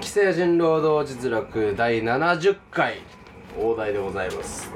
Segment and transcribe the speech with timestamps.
[0.00, 2.96] 既成人労働実力第70回
[3.58, 4.70] 大台でございます。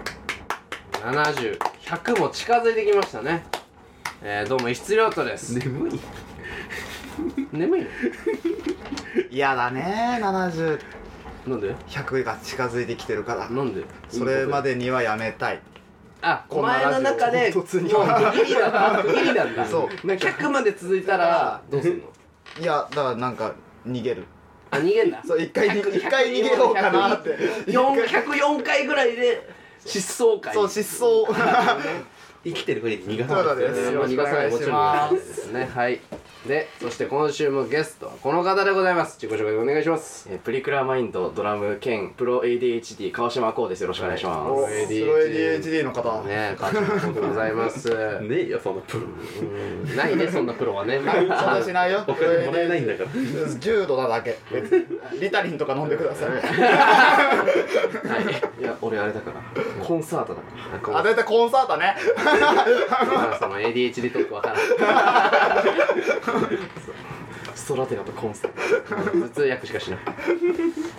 [0.92, 3.45] 70100も近づいてきましたね。
[4.22, 5.58] えー、どうも質量とです。
[5.58, 6.00] 眠い。
[7.52, 7.87] 眠いの？
[9.30, 10.79] 嫌だね70
[11.47, 13.49] なんで？100が近づいてきてるから。
[13.49, 13.83] なんで？
[14.11, 15.61] それまでにはやめたい。
[16.20, 19.66] あおこんな前の中でもうラジオ区切りだ区切りなんだ。
[19.66, 20.06] そう。
[20.06, 22.05] なんか100まで続いたらどうすんの？
[22.61, 23.55] いやだからなんか
[23.87, 24.27] 逃げる
[24.75, 27.30] あ逃げんだそう一回に100一回逃げようかなって。
[27.66, 29.48] 100 104回ぐらいで
[29.87, 31.27] 失踪回そう失踪
[32.44, 35.52] 生きてるふりで逃がそうだねえーまあ逃がさないもちろん逃がさないです。
[35.52, 36.00] ねはい。
[36.46, 39.18] でそして今週もゲストはこの方でございます。
[39.18, 40.28] 自己紹介お願いします。
[40.30, 43.80] えープリクラマインドドラム兼プロ ADHD 川島こうです。
[43.80, 44.86] よろしくお願いしまおはい。
[44.86, 46.22] スロ ADHD の方。
[46.24, 47.80] ね川島君でございます。
[47.80, 47.96] すね
[48.30, 49.04] えよそんなプロ。
[49.04, 51.00] うんないねそんなプロはね。
[51.02, 52.04] そんなしないよ。
[52.06, 53.10] お金もらえないんだから。
[53.58, 54.36] 重度なだけ。
[54.52, 54.84] 別に
[55.20, 56.28] リタリンとか飲んでください。
[56.28, 56.36] は
[58.58, 58.60] い。
[58.60, 59.40] いや俺あれだから。
[59.82, 60.40] コンサートだ
[60.80, 61.96] かあ出たコンサートね。
[62.23, 62.34] まあ
[63.38, 65.63] その ADHD トークわからんら
[67.55, 70.01] ストラテラとコンサート頭痛薬しかしない、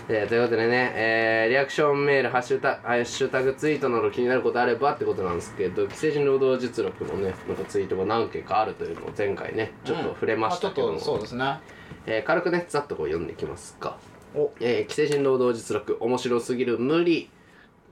[0.09, 11.59] えーということでね、えーリアクションメールハッシュタハッシュタグツイートなど気になることあればってことなんですけど既成人労働実力のねなんかツイートが何件かあるというのを前回ねちょっと触れましたけども、あちょっとそうですね。
[12.07, 13.97] えー軽くねざっとこう読んでいきますか。
[14.33, 17.29] おえー既成人労働実力面白すぎる無理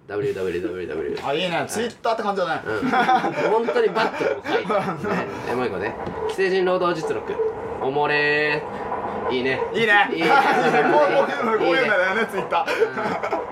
[0.07, 1.65] www あいいね。
[1.67, 2.61] ツイッターって感じだね。
[2.65, 5.27] うん、本当にバッとこう書いてね。
[5.49, 5.95] え もう一個ね。
[6.29, 7.33] 既成人労働実力
[7.81, 9.33] おもれー。
[9.33, 9.61] いいね。
[9.73, 10.09] いいね。
[10.11, 10.27] いいね。
[10.91, 12.65] こういうのこういうのいいねだよねツイッター。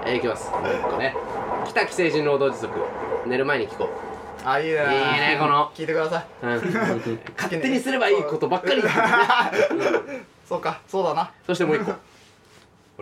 [0.05, 0.52] えー、いきます。
[0.52, 1.16] もう一個ね。
[1.67, 2.86] 北既成人労働実力
[3.25, 3.89] 寝る前に聞こ
[4.43, 4.73] あいいね。
[4.73, 5.71] いいねこの。
[5.73, 8.83] 聞いてください、う、うん、 勝手にすればいいことばっかり。
[10.49, 11.31] そうかそうだな。
[11.47, 11.93] そしてもう一個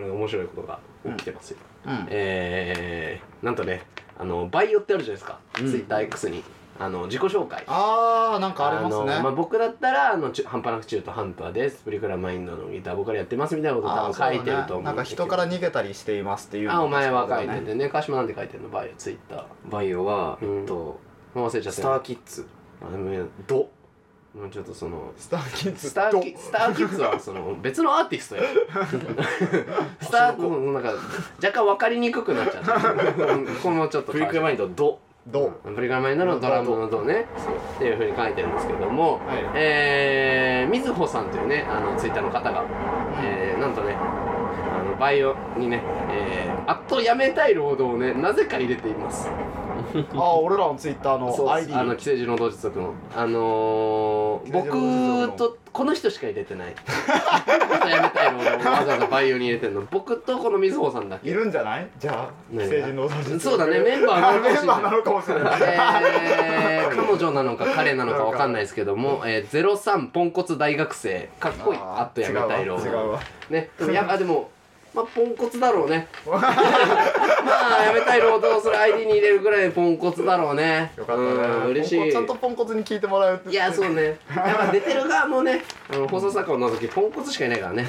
[0.00, 2.06] これ面白いことが起きてますよ、うん。
[2.08, 3.82] えー、なんとね
[4.18, 5.66] あのバイオってあるじゃないですか、うん。
[5.66, 6.42] TwitterX に。
[6.78, 7.62] あの自己紹介。
[7.66, 9.16] あーなんかありますね。
[9.16, 11.82] のまあ、僕だったらあの半端なく中途半端です。
[11.84, 14.78] プリクラマインドのギターボーカルやってますみたいなこと多分あー書いてると思そう。
[14.78, 17.90] ねなんか人から逃げたりしていますっていうあお前は書いてねてね。
[17.90, 18.70] 川島なんて書いてんの？
[18.70, 18.92] バイオ。
[18.96, 19.44] ツイッター。
[19.70, 20.98] バイオはうんえっと
[21.34, 22.46] 忘れちゃっスたターキッズ。
[22.80, 23.68] あでもド
[24.34, 28.42] もうちょっとそのスターキッズスターキスターキッズはその別のアーティストや。
[30.00, 30.94] スターうんなんか
[31.42, 32.74] 若干分かりにくくなっちゃった。
[32.76, 35.00] うんこのちょっとプリクラマインドド。
[35.26, 35.50] ド。
[35.64, 37.26] プリクラマインドのドラムのドね。
[37.74, 39.20] っていうふうに書いてるんですけども、はい。
[39.54, 42.64] えー、みずほさんというねあのツイッターの方が、
[43.20, 49.28] えー、なんとねあのバイオにね、えー、あっとやめたい労働をねなぜか入れています
[50.14, 52.94] あ俺らのツイッターの ID あの既成人労働実力の。
[53.16, 56.74] あのー、僕とこの人しか入れてない。
[57.08, 59.82] あとやめたい労働をわざわざバイオに入れてるの。
[59.90, 61.30] 僕とこのみずほさんだけ。
[61.30, 61.88] いるんじゃない？
[61.98, 63.78] じゃあ何が既成人労働実力そうだね。
[63.80, 64.60] メンバーなのかもしれない。
[64.60, 65.60] メンバーなのかもしれない。
[65.62, 71.28] えー、彼女なのか彼なのかわかんないですけども、えー、03ポンコツ大学生。
[71.38, 71.78] かっこいい。
[71.80, 73.02] あっとやめたい労働違うわ。
[73.02, 73.20] 違うわ。
[73.50, 73.70] ね。
[73.78, 74.50] でもやあでも
[74.92, 76.08] まあポンコツだろうね。
[76.26, 76.40] ま
[77.52, 80.92] あやめたい労働をそれ ID に入れるぐらいポンコツだろうね。
[80.96, 82.10] よかったうんしい。
[82.10, 84.18] ちゃんとポンコツに聞いてもらうっていやそうね。
[84.34, 85.62] やっぱ出てる側もね
[85.92, 87.82] あの放送作家を除きポンコツしかいないからね。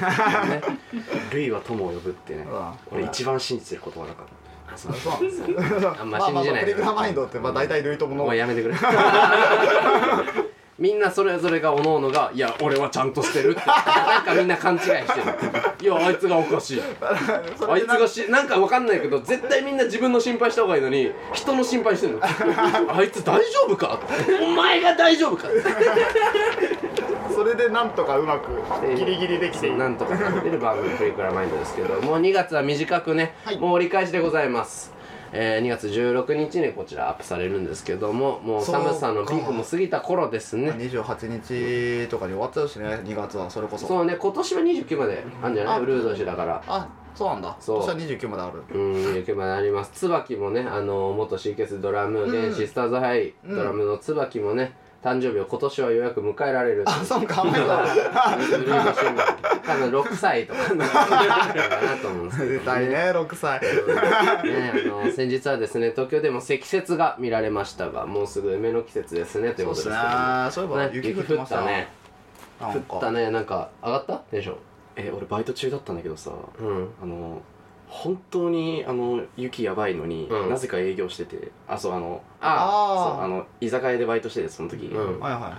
[1.32, 2.46] ルイは友を呼ぶってね。
[2.90, 2.98] うん。
[2.98, 5.40] 俺一番信じてる言葉だからそうそうなんです
[5.82, 8.24] よあんままあまあ信じないプリクラマインドってまあ大体類友の。
[8.24, 8.74] もうやめてくれ
[10.78, 13.60] みんなそれぞれがおのおのが「いや俺はちゃんとしてる」って。
[13.66, 15.04] なんかみんな勘違いしてる。
[15.82, 16.82] いやあいつがおかしい。
[17.68, 22.20] あいつがしなんかわかんないけど絶対みんな自分の心配した方がいいのに人の心配してるの。
[22.22, 24.00] あいつ大丈夫か？
[24.42, 25.48] お前が大丈夫か？
[27.34, 28.48] それでなんとかうまく
[28.96, 29.76] ギリギリできている。
[29.78, 33.58] なんとかなってる番組「プリクラマインド」ですけどもう2月は短くね、はい。
[33.58, 34.92] もう折り返しでございます
[35.32, 40.70] えー、2月16日にこちらアップされるんですけどももう寒さのピークも過ぎた頃ですね。
[40.72, 43.86] 28日とかに終わっちゃうしね2月はそれこそ。
[43.86, 45.76] そうね今年は29まであるんじゃない？
[45.76, 46.62] あウルード氏だから。
[46.66, 47.56] あそうなんだ。
[47.60, 47.82] そう。
[47.82, 48.62] 今年は29まである。
[48.74, 49.90] うん29まであります。
[49.92, 53.56] 椿もねあの元 C ケスドラム現シスターズハイうん。
[53.56, 57.64] ドラムの椿もね誕生日を今年はようやく迎えられるあそうかあんまり
[59.66, 60.86] 多分6歳とかかな
[62.00, 62.52] と思うんですけど。
[62.52, 63.60] 出たいね6歳。
[63.60, 63.66] ね、
[64.84, 70.00] あの先日はですね東京でも積雪が見られましたがもうすぐ梅の季節ですねということですけど。
[70.00, 70.50] ね。
[70.50, 71.88] そういえばね雪雪降ったたね
[72.60, 73.30] 降ったね。
[73.30, 74.14] なんか上がった？
[74.30, 74.56] テンション。
[74.94, 76.30] え俺バイト中だったんだけどさ。
[76.60, 76.88] うん。
[77.02, 77.40] あの
[77.92, 80.48] 本当にあの雪やばいのに、うん。
[80.48, 85.20] なぜか営業しててあそうあのあそうあの居酒屋でバイトしててその時、うん。
[85.20, 85.58] はいはいは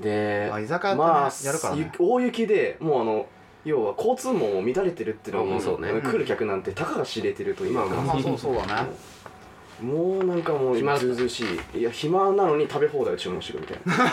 [0.00, 1.92] であ居酒屋ってねまあやるからね。
[2.00, 3.26] ゆ大雪でもうあの
[3.64, 5.88] 要は交通網も乱れてるっていうのにあそうね。
[6.00, 8.90] 来る客なんてたかが知れてるというか、まあまあそうそうだね
[9.80, 11.44] もうなんかもうず暇うずうし
[11.74, 11.78] い。
[11.78, 14.04] いや暇なのに食べ放題を注文してくるみたいな。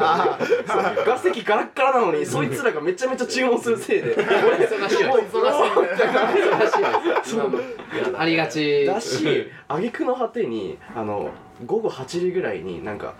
[0.00, 4.16] あ そうガ席ガラッガラなのにそいつらがめちゃめちゃ注文するせいで。
[4.16, 4.26] 俺
[4.66, 5.08] 忙しいよ。
[5.08, 5.32] もう忙しい。
[6.42, 7.44] 忙しいですま
[8.18, 8.84] あありがち。
[8.86, 11.30] だし挙句の果てにあの
[11.64, 13.14] 午後8時ぐらいになんか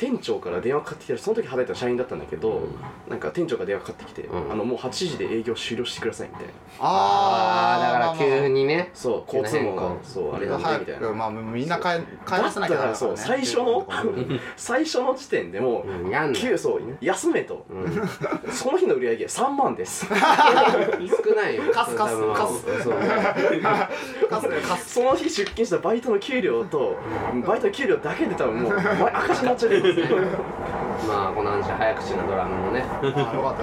[0.00, 2.62] 店長から電話かかってきてその時働いてた社員だったんだけど、
[3.06, 4.50] なんか店長から電話かかってきて、うん。
[4.50, 6.52] あのもう8時で営業終了してくださいみたいな。
[6.78, 8.90] ああだから急ににね。
[8.94, 11.08] そう交通網がそうあれなんで早みたいな。
[11.08, 11.82] くまあみんな帰
[12.24, 13.86] 帰らせなきゃだからそう最初の
[14.56, 18.08] 最初の時点でもう、急そう休めと、うん。
[18.50, 20.06] その日の売り上げ3万です。
[20.06, 20.14] 少
[21.34, 21.64] ないよ。
[21.74, 22.94] カスカスカスそう。
[24.30, 24.94] かすかす。
[24.94, 26.96] その日出勤したバイトの給料と
[27.46, 28.72] バイトの給料だけで多分もう
[29.12, 29.72] 赤字になっちゃう。
[29.74, 29.89] よ
[31.08, 32.84] まあこの話は早口なドラムもね。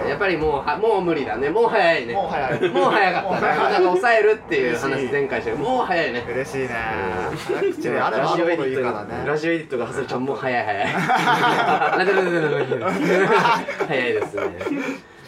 [0.07, 1.49] やっぱりもうはもう無理だね。
[1.49, 2.13] もう早いね。
[2.13, 2.69] もう早い。
[2.69, 6.25] もう早かったなんか抑えるっていう話前回したけどもう早いね。
[6.27, 6.69] 嬉しいね。
[7.47, 9.23] 早口であればあるほどいいからね。
[9.25, 10.21] ラジオエディットが外れちゃう。
[10.21, 10.87] もう早い早い。
[13.87, 14.41] 早いですね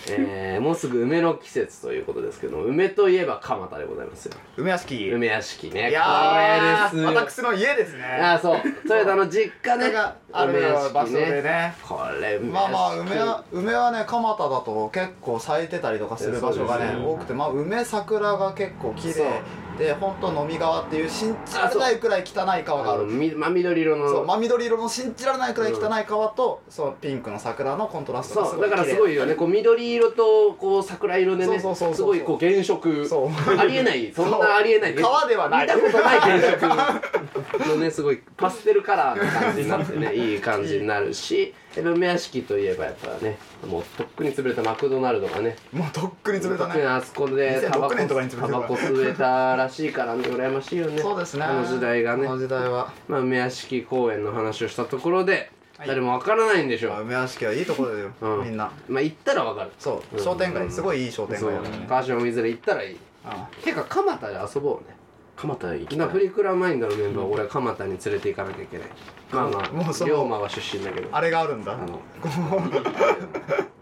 [0.08, 4.36] えー、もうすぐ梅の季節ということですけど梅といえば蒲田でございますよ。
[4.58, 5.10] 梅屋敷。
[5.12, 5.90] 梅屋敷ね。
[5.90, 8.04] いやこれです私の家ですね。
[8.04, 8.62] あーそう。
[8.84, 9.92] 豊田の実家ね。
[9.94, 11.42] がある梅屋場所で敷ね。
[11.42, 19.42] ねこれ梅まあまあ梅は梅はね蒲田だと結構咲いてたりとかする場所がね多くてまあ梅桜が結構綺麗
[19.80, 23.06] で本当飲み川っていう信じられないくらい汚い川がある。
[23.06, 24.10] 真緑色の。
[24.10, 29.36] そう真緑色の信じられないくらい汚い川と、そうピンクの桜のコントラストがすそうだからすごいよね。
[29.36, 33.08] こう緑色とこう桜色でねすごいこう原色。
[33.08, 33.30] そう。
[33.58, 34.12] ありえない。
[34.14, 34.96] そんなありえない。
[34.96, 35.66] 川ではない。
[35.66, 43.38] 見たことない原色のねすごいパステルカラーな感じになってねいい感じになるし梅屋敷といえばやっぱね
[43.68, 45.56] もうとっくに潰れたマクドナルドがね。
[45.72, 46.84] もうとっくに潰れたね。
[46.84, 51.02] あそこでタバコ2006年とかに潰れてるタバコ吸えたらしいからね羨ましいよね。
[51.02, 51.44] そうですね。
[51.44, 52.26] あの時代がね。
[52.26, 52.92] この時代は。
[53.08, 55.88] まあ梅屋敷公園の話をしたところではい。
[55.88, 58.44] 誰もわからないんでしょう、まあ梅屋敷はいいところだよ、 うん。
[58.46, 58.72] みんな。
[58.88, 59.72] まあ行ったらわかる。
[59.78, 61.86] そう、うん商店街すごいいい商店街だよね。
[61.88, 62.98] 川島水で行ったらいい。
[63.26, 64.96] あてか蒲田で遊ぼうね
[65.40, 65.98] 蒲田行きたい。
[66.00, 68.88] なプリクラマインドのメンバーは俺は蒲田に連れて行かなきゃいけない。
[69.32, 71.08] まあまあもうその龍馬は出身だけど。
[71.12, 71.74] あれがあるんだ。
[71.74, 72.02] あの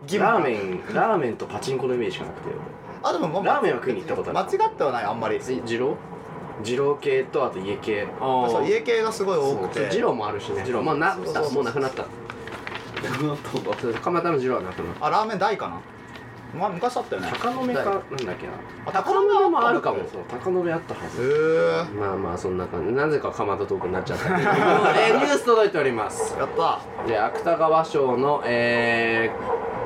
[0.06, 2.50] 銀ラーメンラーメンとパチンコのイメージがなくて。
[3.04, 4.40] あでもラーメンは食いに行ったことある。
[4.40, 5.38] 間違ってはないあんまり。
[5.38, 5.96] え二郎？
[6.64, 8.08] 二郎系とあと家系。
[8.20, 9.90] ああそう家系がすごい多くて。
[9.92, 10.64] 二郎もあるしね。
[10.64, 12.06] 二郎まあなもうなくなった。
[14.02, 15.82] 蒲田の二郎はなくなっあラーメン大かな？
[16.58, 17.30] まあ昔あったよね。
[17.34, 18.34] 高野目かなんだっけな。
[18.86, 19.98] あた高野目もあるかも。
[20.12, 22.94] そう高野目あったはへずえまあまあそんな感じ。
[22.94, 24.28] なぜか蒲田トークになっちゃった。
[25.00, 26.36] えーニュース届いております。
[26.38, 26.80] やった。
[27.08, 29.32] で芥川賞の、え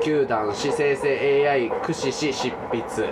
[0.00, 3.10] ー、球団史生成 AI 駆使し執筆、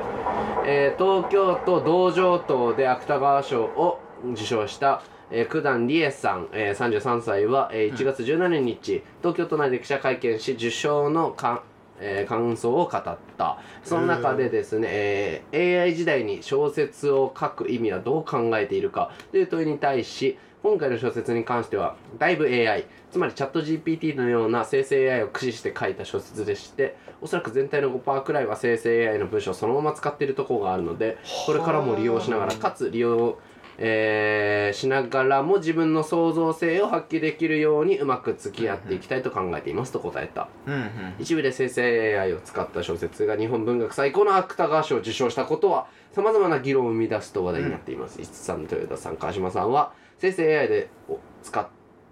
[0.66, 4.00] えー東京都道場等で芥川賞を
[4.32, 11.62] 受賞した、えー、九段理恵さん、えー、33歳は、えー1月17日、東京都内で記者会見し受賞のか
[12.00, 13.58] えー感想を語った。
[13.82, 19.10] その中でですね、えー AI 時代に小説を書く意味はどう考えているか。
[19.30, 33.38] という問いに対し今回の小説に関してはだいぶ AI つまりチャット GPT のような生成 AI を駆使して書いた小説でしておそらく全体の5%くらいは生成 AI の文章をそのまま使っているところがあるのでこれからも利用しながらかつ利用
[33.82, 40.48] えーしながらも自分の創造性を発揮できるようにうまく付き合っていきたいと考えていますと答えた。
[40.66, 40.90] うんうん。
[41.18, 51.66] 一部で生成 AI を使った小説が日本文学最高の芥川賞を受賞したことはさまざまな議論を生み出すと話題になっています、石津さん豊田さん川島さんは生成 AI でお使っ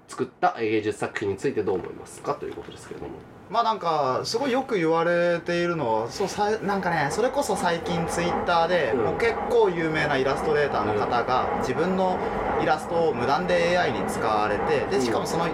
[0.08, 2.34] 作った芸術作品についてどう思いますか？
[2.34, 3.12] ということですけれども
[3.50, 9.04] まあなんかすごいよく言われているのはそうさなんかねそれこそ最近ツイッターで、うん。
[9.04, 12.18] もう結構有名なイラストレーターの方が自分の
[12.62, 15.46] イラストを無断で AI に使われてでしかもその、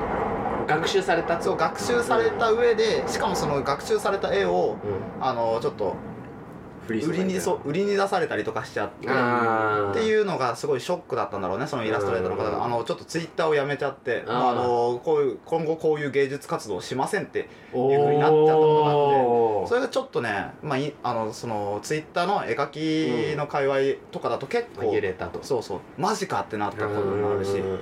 [0.67, 5.25] 学習されたそう学習された上でしかもその学習された絵をうん。
[5.25, 5.95] あのちょっと
[6.89, 12.59] 売りにそう売りに出されたりとかしちゃってっていうのがすごいショックだったんだろうねそのイラストレーターの方うん。
[12.59, 14.33] があのちょっとツイッターをやめちゃってあー。
[14.33, 25.41] まああのこういう今後こういう芸術活動をしませんっておいう風になっちゃったことがあってそれがちょっとね、まあ、いあのそのツイッターの絵描きの界隈とかだと結構、紛れたと。
[25.43, 27.53] そうそうマジかってなったこともあるし。
[27.53, 27.81] うん。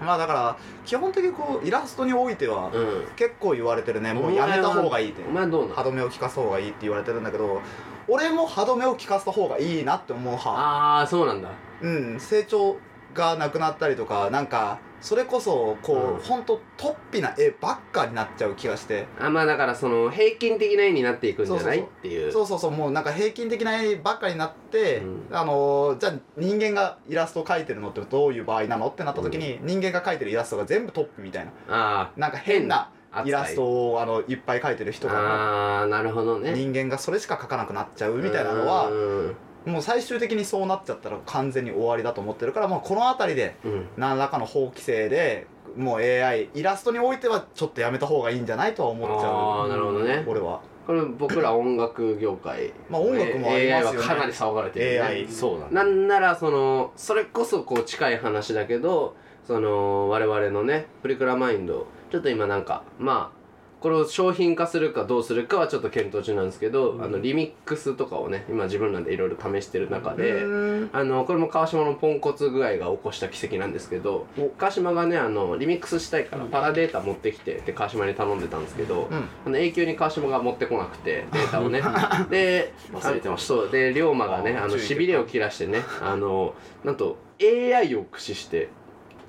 [0.00, 3.06] まあだから基本的にこうイラストにおいてはうん。
[3.16, 4.12] 結構言われてるね。
[4.12, 5.22] もうやめた方がいいって。
[5.22, 7.60] 歯止めを効かす方がいいって言われてるんだけど
[8.08, 11.50] 俺も歯止めを効かせた方がいいなって思う派ああそうなんだ。
[11.82, 12.76] うん成長
[13.14, 16.18] がなくなったりとかなんかそれこそこう、うん。
[16.20, 19.06] ほんと突飛な絵ばっかになっちゃう気がして。
[19.20, 21.80] あまあだからその平均的な絵になっていくんじゃない？
[21.80, 22.32] っていう。
[22.32, 25.36] そうそうそうもうなんか平均的な絵ばっかりになって、うん。
[25.36, 28.88] あのーじゃあ人間がイラストを描いてるのってどういう場合なの？
[28.88, 31.52] ってなった時に、人間が描いてるイラストが全部トップみたいな。
[31.68, 32.90] あなんか変な
[33.24, 36.52] イラストをあのいっぱい描いてる人あがあーなるほどね。
[36.52, 39.36] 人間がそれしか描かなくなっちゃうみたいなのはうん
[39.66, 43.86] もう最終的にそうなっちゃったら完全に終わりだと思ってるからもうこの辺りでうん。
[43.96, 45.46] 何らかの法規制で
[45.76, 50.24] もう AI イラストにおいてはちょっとやめた方がいいんじゃないとは思っちゃああうなるほどね。
[50.26, 50.60] 俺は。
[50.86, 52.72] これ僕ら音楽業界。
[52.88, 54.08] まあ音楽もあり AI ますよね。
[54.08, 55.08] はかなり騒がれてるよね。
[55.10, 55.72] AI そうだね。
[55.72, 59.14] なんならそのそれこそこう近い話だけど
[59.46, 63.38] その我々のねプリクラマインドちょっと今なんかまあ
[63.80, 70.48] これを商品化するかどうするかはちょっと検討中なんですけど、あのリミックスとかをね今自分らでいろいろ試してる中で、う
[70.86, 70.90] ん。
[70.92, 79.28] あのこれも川島のポンコツ具合が起こした奇跡なんですけど川島がねあのリミックスしたいからパラデータ持ってきてって川島に頼んでたんですけど、うん。
[79.46, 81.80] あの永久に川島が持ってこなくてデータをね。
[82.30, 83.54] で忘れてました。
[83.54, 88.70] あそうで龍馬がねあのしびれを切らしてねあのなんと AI を駆使して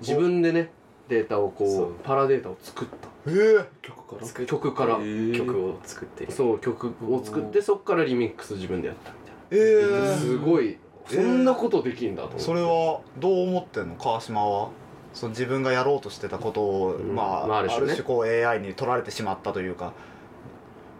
[0.02, 0.72] 自分でね
[1.10, 3.10] データをこうパラデータを作った。
[3.28, 3.66] えー。
[3.82, 4.46] 曲から？
[4.46, 4.98] 曲から
[5.36, 6.32] 曲を作って。
[6.32, 9.18] そう曲を作ってそっからリミックス自分でやったみ
[9.52, 10.18] えたいな、ー。
[10.18, 10.78] すごい。
[11.08, 12.44] そんなことできんだと思って。
[12.46, 13.96] それはどう思ってんの？
[13.96, 14.70] 川島は？
[15.14, 17.16] その自分がやろうとしてたことを、うん。
[17.16, 17.94] まあ、あるまあある種ね。
[17.94, 19.94] 種こう AI に取られてしまったというか。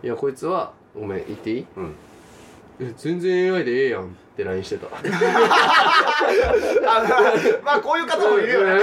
[0.04, 1.66] いやこいつはごめん言っていい？
[1.78, 1.94] うん。
[2.82, 4.88] え全然 AI でええやんって LINE してた。
[7.64, 8.74] まあこういう方もいるよね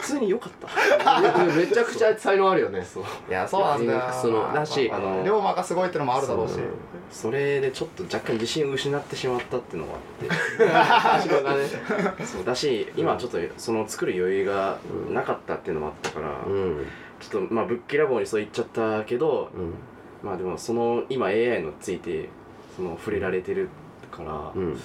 [0.00, 1.44] 通に良かった。
[1.56, 3.04] めちゃくちゃ才能あるよねそう。
[3.28, 3.92] いやそうなんだ。
[3.92, 6.54] よのだしあの龍馬がすごいってのもあるだろうし。
[6.54, 6.62] そう。
[7.10, 11.34] それでちょっと若干自信を失ってしまったっていうのがあって。
[11.34, 14.78] ね そうだし今ちょっとその作る余裕が
[15.10, 16.86] なかったっていうのもあったから、うん
[17.20, 19.74] ちょっとまあぶっきらぼうにそう言っちゃったけどうん。
[20.22, 22.28] まあでもその今 AI のついて
[22.76, 23.68] その触れられてる
[24.10, 24.80] から、うん。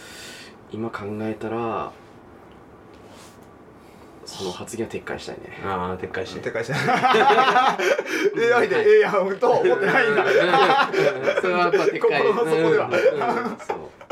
[0.72, 1.92] 今考えたら
[4.30, 5.60] その発言は撤回したいね。
[5.66, 6.50] ああ撤回して。
[6.50, 6.74] 撤回して。
[8.54, 10.24] AI でええやんとは思ってないんだ。
[11.42, 12.22] それはやっぱ撤回。
[12.22, 12.90] 心の底では。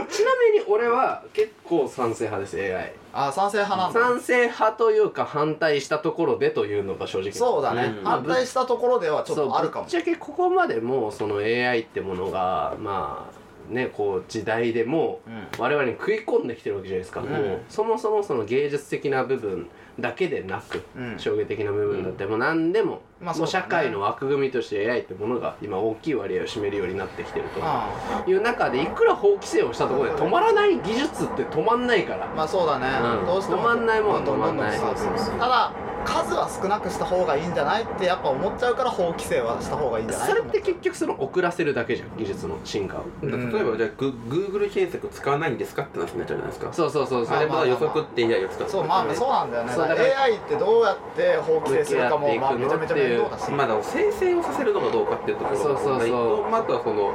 [0.10, 4.00] ちなみに俺は結構賛成派です AI あ賛成派なんだ。
[4.00, 7.32] 賛成派というか反対したところでというのが正直。
[7.32, 8.04] そうだね、うん。
[8.04, 9.86] 反対したところではちょっとあるかも。
[9.86, 15.48] ぶっちゃけここまでもその AI ってものがまあねこう時代でもうん。
[15.60, 17.28] 我々に食い込んできてるわけじゃないですか、うん。
[17.28, 19.68] もうそもそもその芸術的な部分
[20.00, 21.20] だけでなく、うん。
[21.20, 27.90] 商業的な部分だってもう何でも、まあ社会の枠組みとして AI ってものが今大きい割合を占めるようになってきてるとあ
[28.28, 32.26] いう中でいくら法規制をしたところで止まらない技術って止まんないから。
[32.26, 32.88] あまあそうだね、
[33.20, 33.26] うん。
[33.26, 34.78] どうしても止まんないもん止まんない。
[34.78, 35.40] そうそうそう。
[35.40, 35.72] ただ
[36.06, 40.30] 数は少なくした方がいいんじゃないってやっぱ思っちゃうから法規制はした方がいいんじゃない？
[40.30, 43.04] それって結局その遅らせるだけじゃん技術の進化を。
[43.24, 43.52] うん。
[43.52, 45.82] 例えばじゃあグ Google 検索使わないんですか？
[45.82, 46.72] って話になっちゃうじゃないですか？
[46.72, 47.38] そうそうそうそう。
[47.38, 49.76] あれは予測って AI を使ってそうまあそうなんだよね。
[49.76, 55.92] だ AI ってどうやって法規制するかもまあめちゃめちゃ面倒だしまあ、だ生成をさせるのかどうかっていうところがそうそうそう。
[55.92, 57.14] 問題とまああとはその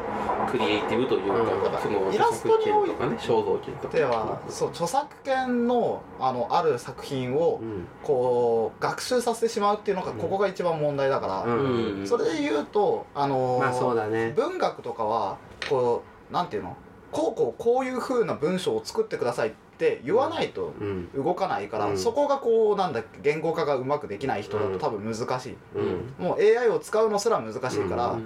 [0.50, 1.82] クリエイティブというか、うん。
[1.82, 3.96] そのイラストにおいてね肖像権とか。
[3.96, 7.86] ではそう著作権のあのある作品をうん。
[8.02, 14.32] こう学習させてしまうっていうのがここが一番問題だから、それで言うとあのーまあそうだね。
[14.36, 15.36] 文学とかは
[15.68, 16.76] こうなんていうの？
[17.10, 19.56] こうこうこういう風な文章を作ってくださいって
[20.04, 21.98] 言わないとうん動かないから、うん。
[21.98, 26.24] そこがこうなんだ言語化がうまくできない人だと多分難しい、うん。
[26.24, 28.22] もう AI を使うのすら難しいから、うん。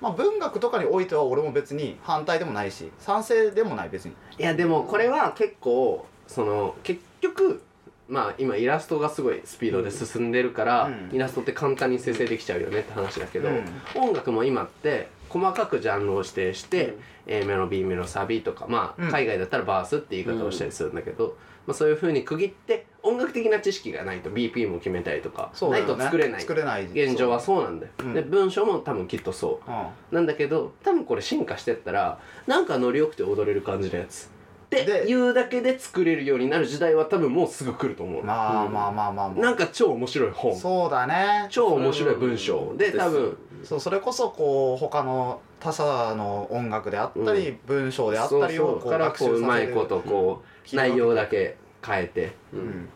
[0.00, 4.14] まあ、文学とかにおいては俺も別に反対でもないし賛成でもない別に。
[4.38, 7.62] いやでもこれは結構その結局
[8.08, 11.16] まあ今イラストがすごいスピードで進んでるから、うん。
[11.16, 13.64] イラストって簡単に生成できちゃうよねって話だけど、うん。
[13.96, 19.10] 音楽も今って細かくジャンルを指定して、A メロ B メロサビとかまあ、うん。
[19.10, 26.40] 海外だったらバースって言い方をしたりするんだけど、まあ、そういうふうに区切って音楽的な知識がないと BP も決めたりとか、ないと作れない。
[26.40, 28.02] 作れない現状はそうなんだよ、う。
[28.04, 28.14] ん。
[28.14, 29.70] で文章も多分きっとそう。
[29.70, 29.86] うん。
[30.10, 34.30] なんだけど多分これ進化してったらなんかノリよくて踊れる感じのやつ。
[34.66, 40.54] ってで言うだけで作れるようになる時代は多分もうすぐ来ると思う、まあまあまあまあまあなんか超面白い本。
[40.54, 41.46] そうだね。
[41.48, 42.74] 超面白い文章。
[42.76, 52.88] で多分そうそれこそこう他の他者の音楽であったり、文章であったりそうをこうそうからこうう学習させるまいことこううん内容だけ変えて、うん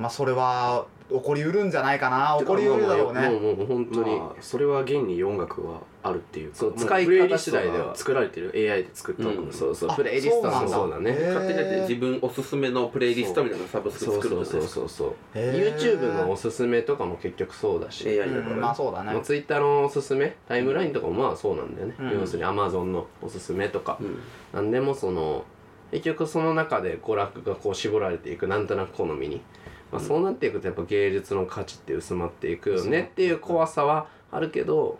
[0.00, 2.36] まあそれは起こりうるんじゃないかな。
[2.38, 3.28] 起こりうるだろうね。
[3.28, 4.42] もうもう本当に、まあ。
[4.42, 7.94] それは現に音楽はあるっていうそう使い方次第では。
[7.94, 11.20] 作られてる AI で作ったうんそうそうあプレイリストもそそううだねなんだ。
[11.20, 11.34] へー。
[11.34, 15.14] 勝手にだって自分おすすめのプレイリストみたいなサブスクそうそうそう作るんですそうそう。
[15.34, 15.76] へー。
[15.76, 18.08] YouTube のおすすめとかも結局そうだし。
[18.08, 18.40] AI だから。
[18.42, 19.12] ねうんまあそうだね。
[19.12, 20.36] まあ、Twitter のおすすめ？
[20.48, 22.20] タイムラインとかもまあそうなんだよね、うん。
[22.20, 24.18] 要するに Amazon のおすすめとか、うん。
[24.54, 25.44] なんでもその
[25.90, 29.40] 結局その中で娯楽がこう絞られていくなんとなく好みに、
[29.92, 34.98] まあ、そうなっていくとやっぱ芸術の価値って薄まっていくよねっていう怖さはあるけど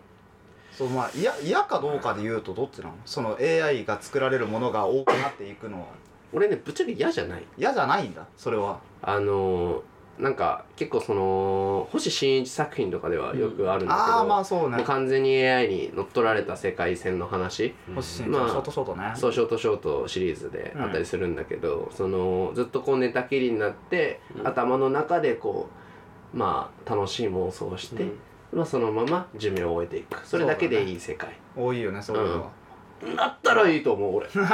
[0.77, 2.95] そうまあ嫌嫌かどうかで言うとどっちなの？
[3.05, 5.87] その AI が作られるものが多くなっていくのは。
[6.33, 7.43] 俺ねぶっちゃけ嫌じゃない。
[7.57, 8.79] 嫌じゃないんだそれは。
[9.01, 9.81] あのー
[10.21, 14.83] なんか結構その星新一作品とかではよくあるんだけど、ああまあそうね。
[14.83, 19.13] 完全に AI に乗っ取られた世界線の話、星新一まあのショートショートね。
[19.15, 24.47] そうショートショートシリーズであったりするんだけど、そのずっとこう寝たきりになって、うん。
[24.47, 25.69] 頭の中でこ
[26.33, 28.19] うまあ楽しい妄想をして、うん。
[28.53, 30.27] まあ、そのまま寿命を終えていく。
[30.27, 32.49] それだけでいい世界、多いよねそういうのは、
[33.15, 34.27] だったらいいと思う俺。
[34.33, 34.45] ぶっ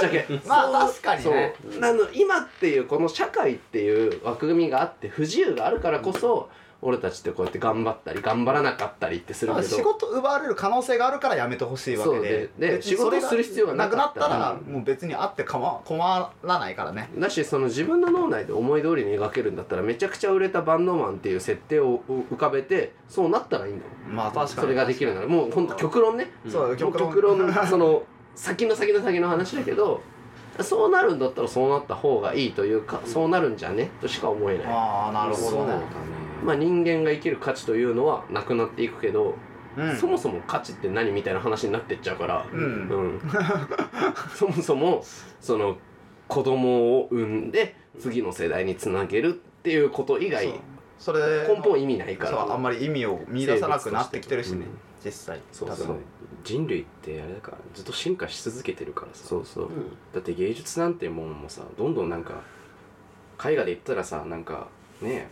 [0.00, 0.26] ちゃけ。
[0.46, 1.54] まあそう確かにね。
[1.70, 1.84] そう。
[1.84, 6.48] あの今っていうこの社会っていう枠組みがあって不自由があるからこそ、
[6.84, 9.66] 俺たちってこうやって頑張ったり頑張らなかったりってするけど。
[9.68, 12.50] 仕事奪われる可能性があるからやめてほしいわけで。
[12.58, 17.08] で仕事する必要がなくなったらもう別にあってかま困らないからね。
[17.16, 24.60] だしその自分の脳内で思い通りに描けるんだったらめちゃくちゃ売れたバンドマンっていう設定を浮かべてそうなったらいいんだよまあ確かに。
[24.62, 26.30] それができるならもうほんと極論ね。
[26.48, 27.10] そう極論。
[27.10, 28.02] 極論その
[28.34, 30.00] 先の先の先の話だけど
[30.60, 33.88] そうなるんだったらそうなった方がいいというかそうなるんじゃね？
[34.00, 34.66] としか思えない。
[34.66, 35.74] ああなるほどね
[36.42, 39.34] まあ人間が生きる価値というのはなくなっていくけど、
[39.76, 39.96] うん。
[39.96, 42.88] そもそも価値って何みたいな話になってっちゃうから、うん。
[42.88, 43.20] うん。
[44.34, 45.04] そもそも
[45.40, 45.78] その
[46.28, 50.52] 子供を産んで次の世代につなげるっていうこと以外
[50.98, 52.52] それ根本意味ないから。
[52.52, 54.66] あんまり意味を見出さなくなってきてるしね
[55.00, 55.96] 生実際そうそう。
[56.44, 59.26] 人類ってあれだからずっと進化し続けてるからさ。
[59.26, 59.68] そうそう、
[60.12, 62.42] だって芸術なんてもんもさどんどんなんか
[63.44, 64.68] 絵画で言ったらさなんか
[65.00, 65.28] ね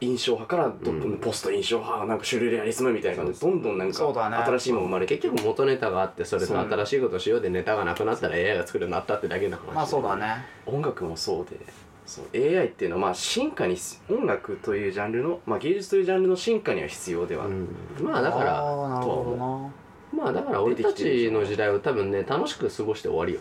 [0.00, 1.18] 印象派からどんどん。
[1.18, 3.38] ポスト印象派なんかシュルレアリスムみたいな感じ。
[3.38, 9.74] でどんどんなんか新しいもの生まれて結局元ネタがあってそれと新しいことをしようでネタがなくなったら AI が作るようになったってだけの話。
[9.74, 10.44] まあそうだね。
[10.66, 11.58] 音楽もそうで
[12.06, 12.24] そう。
[12.34, 13.76] AI っていうのはまあ進化に
[14.08, 17.66] 音楽というジャンルの、まあ、芸術というジャンルの進化には必要ではある、
[17.98, 18.04] うん。
[18.04, 20.24] まあだからあーなるほどな。
[20.24, 23.40] まあだから俺たちの時代を多分ね楽しく過ごして終わりよ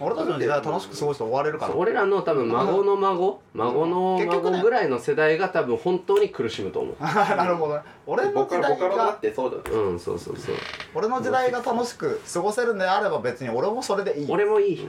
[0.00, 1.74] 俺たちの時代楽しく過ごして終われるから。
[1.76, 6.94] 俺らの多分孫の孫孫の孫ぐらいの世代が多分本当に苦しむと思う。
[7.04, 7.82] なるほどね。
[8.06, 10.54] 俺の時代がってそうだようんそうそうそう。
[10.94, 14.26] 俺の時代が楽しく過ごせるんであれば別に俺もそれでいい。
[14.30, 14.88] 俺もいい。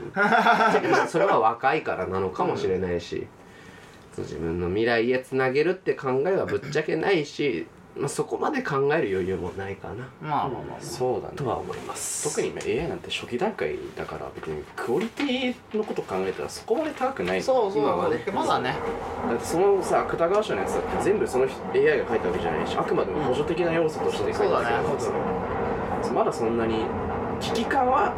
[1.08, 3.26] それは若いからなのかもしれないし、
[4.14, 10.08] そう自分の未来へつなげるって考えはぶっちゃけないし、まあ、そこまで考える余裕もないかな。
[10.20, 11.34] まあまあまあそうだね。
[11.36, 12.28] とは思います。
[12.28, 17.42] 特に今 AI なんて初期段階だから別にクオリティのこと考えたらそこまで高くない。
[17.42, 17.82] そうそう。
[17.82, 18.24] 今はね。
[18.32, 18.74] まだね。
[19.28, 25.00] だってそのさ芥川賞のやつだって全部その AI が書いたわけじゃないしあくまでも補助的な要素として書いたわけだから
[26.02, 26.84] さまだそんなに
[27.40, 28.14] 危機感は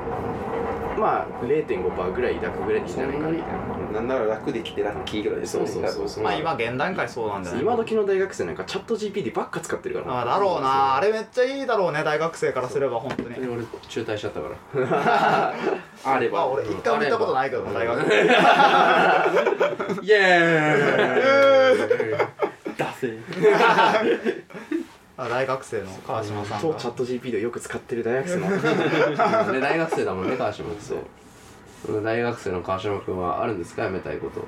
[0.99, 5.89] まあ0.5%ぐらい抱くぐらいでいいんじゃないかなみたいななんなら楽できて楽キーぐらいですそうそう。
[5.89, 10.21] そうそうまあ今現段階そうなんだよね今時の大学生なんかチャット GPT ばっか使ってるから。
[10.23, 10.97] あだろうな。
[10.97, 13.35] あれめっちゃいいだろうね大学生からすれば本当に。
[13.35, 14.57] で俺中退しちゃったから。
[16.13, 16.39] あれば。
[16.39, 18.01] まあ俺一回も見たことないけどな大学。
[20.03, 22.75] イエーイ。
[22.77, 23.19] 出せ
[25.17, 26.63] あ大学生の川島さんが。
[26.63, 29.53] 超チャット GPT をよく使ってる大学生の。
[29.53, 30.99] で 大学生だもんね川島君そう。
[30.99, 31.24] その
[32.03, 33.85] 大学生の川島君はあるんですか？
[33.85, 34.45] やめたいこと。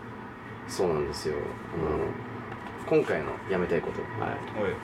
[0.68, 1.34] そうなんですよ。
[1.74, 4.30] あの今回のやめたいこと、はい。
[4.62, 4.70] おい。
[4.70, 4.76] えー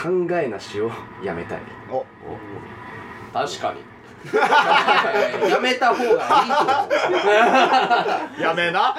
[0.00, 0.88] 考えなしを
[1.24, 1.58] やめたい。
[1.90, 2.04] お。
[3.32, 3.80] 確かに。
[5.50, 6.22] やめた方がいいと思
[8.38, 8.40] う。
[8.40, 8.94] やめな。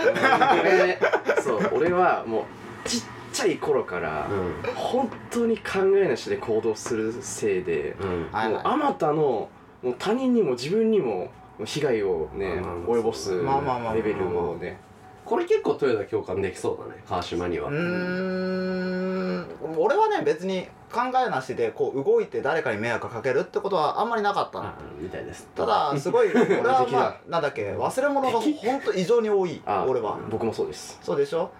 [0.61, 0.99] 俺
[1.41, 2.43] そう俺はもう
[2.87, 8.03] ちっちゃい頃から、う本当に考えなしで行動するせいで、ん。
[8.03, 8.19] うん
[8.51, 9.49] もうあまたのも
[9.83, 11.31] う他人にも自分にも
[11.65, 14.77] 被害をね、まあまあ及ぼすまあまあまあレベルをね、
[15.25, 17.69] これ結構豊田共感できそうだね川島には。
[17.69, 19.45] うーん。
[19.77, 24.65] 俺はね別に考えなしでこう動いて誰かに迷惑かけるってことはあんまりなかったの。
[24.65, 25.47] あみたいです。
[25.55, 30.17] ただすごい 俺はまあなんだっけ忘れ物がほんと異常に多いあ俺は。
[30.29, 30.97] 僕もそうです。
[31.01, 31.51] そうでしょ？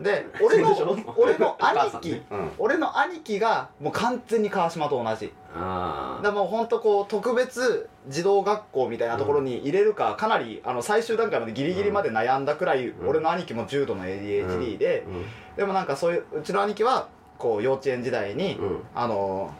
[0.00, 0.74] で俺の
[1.16, 2.22] 俺の兄貴、
[2.58, 5.32] 俺の兄貴がもう完全に川島と同じ。
[5.54, 13.08] あだからもうほんとこう特別児童学校みたいなところに入れるか、かなりあの最終段階までギリギリまで悩んだくらい、うん。
[13.08, 15.24] 俺の兄貴も重度の ADHD で、うん。
[15.56, 18.80] でもなんかそういううちの兄貴はこう幼稚園時代に、うん。
[18.94, 19.52] あの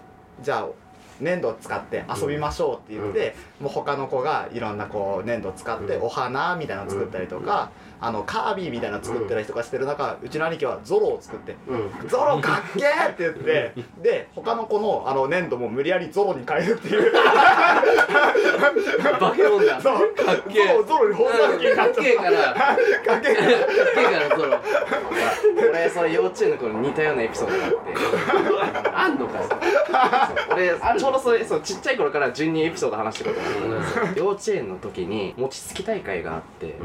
[0.43, 0.69] じゃあ
[1.21, 6.03] 粘土使って遊びましょうって言って、もう他の子がいろんなこう粘土使ってうん。
[6.05, 7.71] お花みたいなの作ったりとか、
[8.03, 17.13] あのカービィみたいなの作ったりとかしてる中、うちの兄貴はゾロを作ってうん「ゾロかっけー!」って言ってで他の子のあの粘土も無理やりゾロに変えるっていう。
[19.21, 19.81] バケモンだ。
[19.81, 20.15] そう。
[20.15, 22.31] かっけえゾロゾロに本作になっちゃっかっけえから。
[22.31, 23.35] かっけー
[24.13, 24.61] からその
[25.71, 28.91] 俺それ幼稚園の頃に似たようなエピソードがあって。
[28.95, 29.45] あんのかよ
[30.53, 33.41] 俺ちょうどそれそうちっちゃい頃から順にエピソード話してるこ
[34.15, 36.77] と幼稚園の時に餅つき大会があって、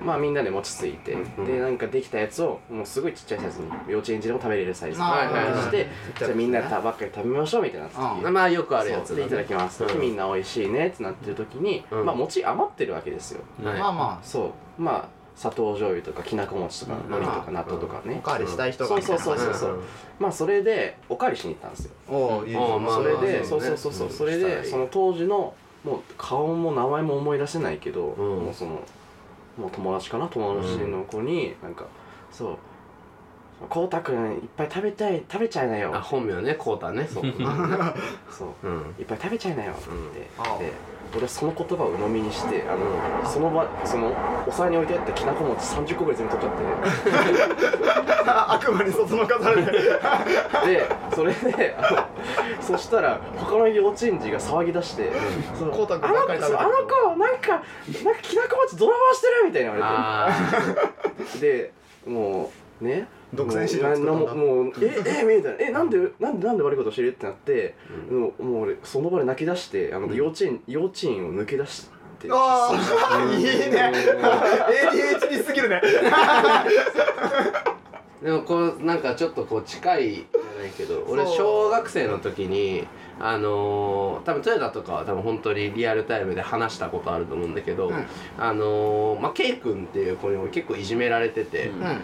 [0.00, 8.32] まあみんなで餅ついて、うんでなんかできたやつをもうすごいちっちゃいサイズに幼稚園児でも食べれるサイズにしてうんじゃあみんなでばっかり食べましょうみたいな時うん。
[8.32, 12.04] まあよくあるやつでいただきます、うんみんな美味しいねってなってる時に、うん。
[12.06, 13.40] まあ餅余ってるわけですよ。
[13.62, 13.78] はい。
[13.78, 14.82] まあまそう。
[14.82, 18.14] まあ砂糖醤油とかきなこ餅とかうん海苔とか納豆とかね。
[18.16, 19.54] あおかわりしたい人がそうそうそうそう。
[19.54, 19.82] そう
[20.20, 21.90] まあそれでおかわりしに行ったんですよ。
[22.08, 23.92] おういいそれでまあねそうそうそう。
[23.92, 28.44] そううんそれでその当時のもう顔も名前も思い出せないけどうん。
[28.44, 28.80] もうその
[29.58, 31.84] もう友達かな友達の子になんか
[32.32, 32.58] そう
[33.70, 37.24] 「こうたくんいっぱい食べたい食べちゃいなよあ」本名ねコータねそう。
[38.30, 38.66] そう。
[38.68, 38.94] うん。
[38.98, 39.82] いっぱい食べちゃいなよって。
[39.90, 40.08] 言うん。
[40.10, 40.18] って、
[40.64, 40.72] で
[41.12, 44.12] 俺はその言葉を鵜呑みにしてあのその場その
[44.46, 49.70] お皿に置いてあったきなこ餅30個ぐらい全部取っちゃ 悪魔にそそのかされて。
[49.70, 49.74] っ
[50.64, 52.04] てでそれであの
[52.60, 55.12] そしたら他の幼稚園児が騒ぎ出して
[55.58, 56.08] 「そのあの子なんか
[57.18, 60.28] なんかきなこ餅泥棒してる」みたいな言わあ
[61.18, 61.72] れてで
[62.06, 64.34] もうね独占市場作ったんだ。
[64.34, 65.60] もうええみたいな。
[65.60, 67.74] えなんでなんでなんで悪いことしてるってなって、
[68.10, 71.86] もうもう俺その場で泣き出してあの幼稚園、幼稚園を抜け出し
[72.18, 72.74] てああ
[73.36, 73.92] いいね。
[74.92, 75.80] ADHD すぎるね。
[78.22, 82.86] でもこうなんかちょっとこう近いじゃないけど俺小学生の時に
[83.20, 88.06] あのー、多分トヨタとかは多分本当にリアルタイムで話したことあると思うんだけど、うん。
[88.38, 91.98] あのー、まあ K 君っていう子にも結構いじめられてて、うん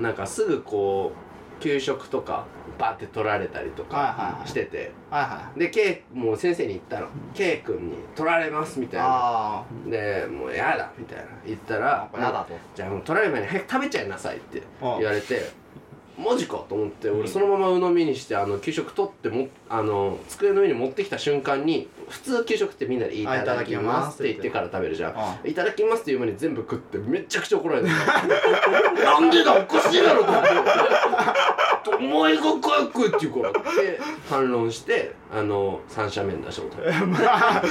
[0.00, 1.12] なんかすぐこ
[1.58, 2.44] う給食とか
[2.78, 4.48] バーって取られたりとはいはいかはい。
[4.48, 9.06] してて、はいはで K もう先生に言ったの「K 君に取られます」みいたいな。
[9.08, 11.24] あでもうやだみたいな。
[11.46, 12.54] 言ったらあやだと。
[12.74, 15.50] じゃあもう取られる前に早く食べちゃいなさいってうん言われて
[16.18, 25.12] マジかと思って俺そのまま鵜呑みにしてあの給食取ってもあの机の上に持ってきた瞬間に普通給食ってみんなで「いあただきます」って言ってから食べるじゃん。
[25.16, 30.48] あ「いただきます」っていう前に全部食ってめちゃくちゃ怒られてた なんでだおかしいだろと思って
[31.88, 33.50] 「お前が食え」って言うから。
[33.50, 36.82] って反論してあの三者面出したこと。
[36.82, 37.62] あ るまあ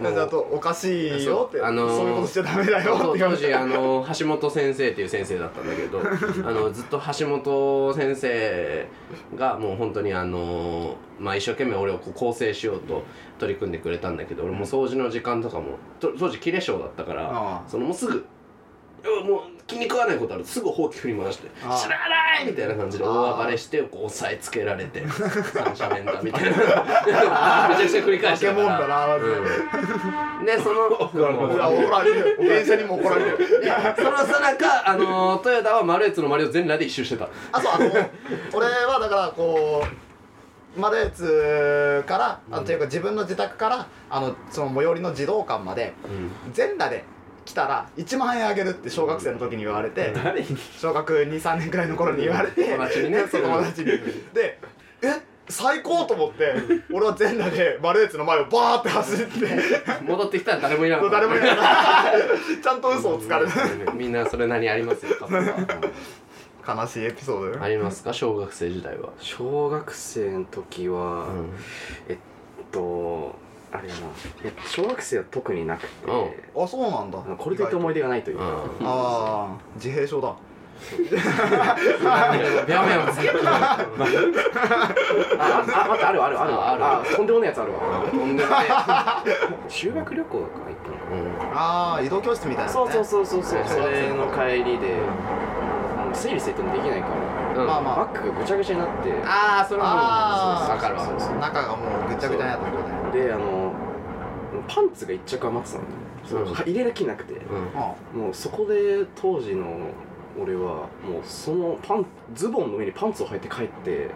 [0.00, 3.18] あのだとおかしいよってそうあのーそういうことしちゃダメだよって。
[3.18, 6.00] 当時あの橋本先生っていう先生だったんだけど
[6.46, 8.86] あのずっと橋本先生
[9.36, 13.04] がもう本当にあのまあ一生懸命俺をこう構成しようと
[13.38, 18.26] 取り組んでくれたんだけど俺も掃除の時間とかもと当時キレ性だったからそのもうすぐ
[19.24, 20.42] もう気に食わないことある。
[20.42, 21.78] とすぐほうき振り回して「ああ。
[21.78, 26.50] 知らない!」みたいな感じで大暴れしてこう押さえつけられて 三者面だみたいな。
[27.70, 29.26] めちゃくちゃ繰り返して化け物だなまず。
[29.26, 30.44] うん。
[30.44, 37.28] でそのうわ怒られてる電車にも怒られてるでそのさなか、あのー、トヨタはマルエツの周りを全裸で一周してた。
[37.52, 37.90] あそうあの
[38.52, 40.09] 俺はだからこう
[40.76, 45.92] マルエツからあというか自分の自宅からあのその最寄りの児童館まで
[46.52, 47.04] 全裸で
[47.44, 50.46] 来たら1万円あげるって小学生の時に言われて誰に
[50.78, 53.24] 小学23年くらいの頃に言われて友達にね。
[53.30, 53.86] 友達に。
[54.32, 54.58] で
[55.02, 56.54] え最高と思って
[56.92, 60.02] 俺は全裸でマルエツの前をバーって走って。
[60.06, 61.16] 戻ってきたら誰もいなかった。
[61.16, 61.50] 誰もいない
[62.62, 63.50] ちゃんと嘘をつかれる
[63.94, 65.16] みんなそれなりありますよ。
[66.76, 68.12] 悲しいエピソードありますか？
[68.12, 69.10] 小学生時代は。
[69.18, 71.26] 小学生の時は、
[72.08, 72.16] えっ
[72.72, 73.34] と
[73.72, 74.00] あれやな。
[74.44, 76.64] え小学生は特になくて、うん。
[76.64, 77.18] あそうなんだ。
[77.18, 78.38] これといって思い出がないという。
[78.38, 78.50] か、うん。
[78.52, 80.34] ああ自閉症だ。
[80.98, 83.86] ビャンビャンつけてあ
[85.38, 86.84] ああ待ってあるあるあるあある。
[86.84, 87.78] あとんでもないやつあるわ。
[88.10, 88.66] とんでもない。
[89.68, 90.46] 修学旅行か行っ
[90.82, 91.52] たのかうん。
[91.54, 93.42] ああ移動教室みたいな、ね、そうそうそうそう。
[93.44, 94.96] そうねそれの帰りで
[96.10, 97.60] もう整理整頓できないから。
[97.62, 97.66] うん。
[97.66, 97.96] まあまあ。
[97.96, 99.12] バッグがぐちゃぐちゃになって。
[99.24, 101.06] ああ、それもあーわかるわ。
[101.40, 103.72] 中がもうぐっちゃぐちゃになってことねであの
[104.68, 105.84] パンツが一着余ってたの、
[106.24, 106.50] そうう。
[106.50, 107.40] ん入れる気なくて、うん。
[107.80, 109.66] あもうそこで当時の
[110.40, 110.60] 俺は
[111.04, 114.10] もうそのパンズボンの上にパンツを履いて帰って。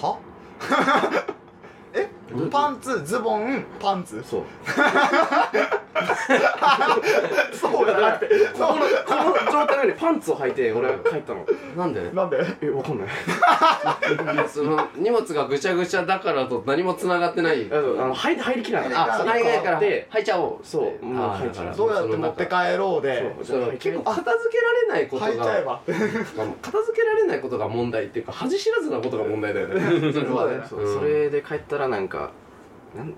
[0.00, 0.18] は？
[1.94, 2.08] え？
[2.50, 4.22] パンツズボンパンツ？
[4.24, 4.42] そう。
[7.52, 8.34] そうじゃなくて。
[8.54, 11.44] このこの状態なのにパンツを履いて俺は帰ったの。
[11.76, 12.10] なんで？
[12.12, 12.38] なんで？
[12.62, 13.08] えわかんない。
[14.48, 17.68] その荷物がぐちゃぐちゃだからと何も繋がってない。
[17.70, 18.90] あの入り入りきらない。
[18.94, 20.66] あ、そう海外からで入っちゃおう。
[20.66, 21.04] そう。
[21.04, 21.76] もう入っちゃう。
[21.76, 23.34] どうやって持って帰ろうで。
[23.42, 23.60] そう。
[23.60, 23.72] そう。
[23.78, 25.62] 結構片付けられないことが。
[25.62, 25.80] ば。
[26.62, 29.80] 片付けられないことが問題っていうか恥知らずなことが問題だよね。
[30.12, 30.62] それはね。
[30.68, 32.30] それで帰ったらなんか
[32.96, 33.14] なん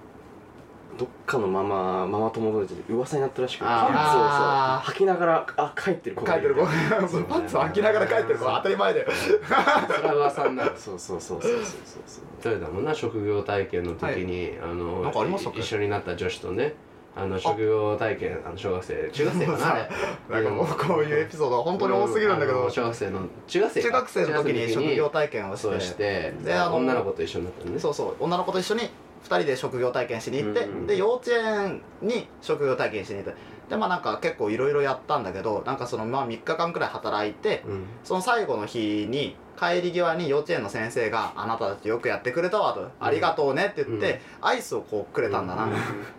[0.96, 6.54] どっかのママママ友達で噂になったらしくパンツをあそう履きながらあ帰ってる子がいる。
[6.54, 6.64] 帰っ
[7.08, 7.24] てる子。
[7.24, 9.08] パンツ履きながら帰ってる子当たり前だよ。
[9.12, 10.64] それは噂にな。
[10.64, 12.60] る そうそうそうそうそうそう。
[12.62, 15.60] そうな職業体験の時に、あのなんかありましたっけ？
[15.60, 16.74] 一緒になった女子とね
[17.16, 19.74] あの職業体験あの小学生中学生かな。
[19.74, 19.88] あれ。
[20.30, 23.86] なんかもうこういうエピソードは本当に多すぎるんだけあどの小学生の中学生か。
[23.86, 27.78] 中学生の時に職業体験をそうししててであの女の子と一緒になったのね。
[27.78, 33.34] そうそう女の子と一緒に2人で職業体験しに行って、うんうんで幼稚園に職業体験しに行って
[33.68, 37.84] でまあなんか結構いろいろやったんだけどなんかそのまあ3日間くらい働いてうん。
[38.02, 45.68] その最後の日に帰り際に幼稚園の先生が「あなたたちよくやってくれたわ」と「ありがとうね」って言って、アイスをこうくれたんだな、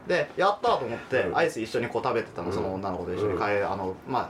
[0.08, 1.38] でやったと思って、うん。
[1.38, 2.53] アイス一緒にこう食べてたの、うん。
[2.53, 4.29] その女の子と一緒に帰る、あのまあ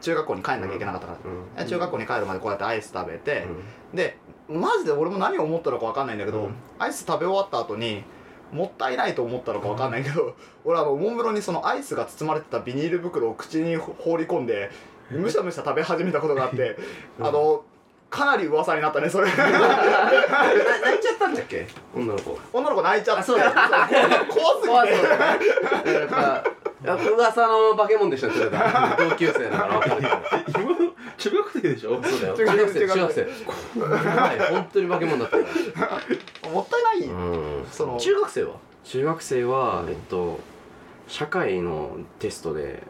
[0.00, 1.14] 中学校に帰んなきゃいけなかったか
[1.56, 3.46] ら、で中学校に帰るまでこうやってアイス食べて、
[3.94, 4.18] で
[4.48, 6.54] マジで俺も何を思ったのか分かんないんだけど、うん。
[6.80, 8.02] アイス食べ終わった後に
[8.52, 14.70] もったいないと思ったのか分かんないけど、 俺あのおもむろにそのアイスが包まれてたビニール袋を口に放り込んで
[15.10, 16.76] むしゃむしゃ食べ始めたことがあって、
[17.20, 17.62] あの
[18.08, 19.28] かなり噂になったねそれ。
[19.34, 21.66] な泣いちゃったんだっけ？
[21.94, 22.38] 女の子。
[22.52, 23.52] 女の子泣いちゃってあそうだ
[24.28, 26.06] 怖すぎて。
[26.84, 28.28] やっぱ噂の化け物でした
[28.96, 32.00] 同級生だから分かるけ中学生でしょ？
[32.02, 32.36] そうだよ。
[32.36, 33.80] 中学生中学生中学生。
[33.80, 37.66] はい 本当に化け物だったかもったいない、らうん。
[37.70, 38.54] その中学生は？
[38.84, 40.38] 中学生はえっと
[41.08, 42.82] 社会のテストで。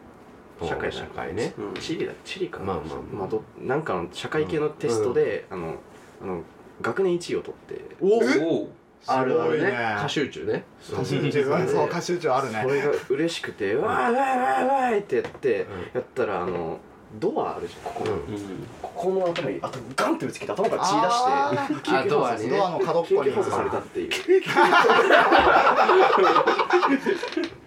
[0.63, 1.53] 社会社会ね。
[1.57, 1.73] うん。
[1.75, 2.13] 地理だ。
[2.25, 2.59] 地理か。
[2.59, 2.85] なまあまあ。
[3.19, 5.75] まあどなんかの社会系のテストであの
[6.21, 6.41] あの
[6.81, 7.81] 学年1位を取って。
[8.01, 8.69] おおお
[9.05, 9.69] あるあるね。
[9.99, 10.65] 歌集中ね。
[10.91, 12.59] 歌集中そう歌集中あるね。
[12.63, 16.79] それが嬉しくて「わーわーわーわー」ってやってやったらあの
[17.15, 18.09] ドアあるじゃんここ。
[18.09, 18.67] うん。
[18.81, 21.91] ここの頭にあとガンって打ち切って頭から血出あして。
[21.91, 22.57] あドアにね。
[22.57, 23.31] ドアの角っこに。
[23.31, 24.11] 救急搬送されたっていう。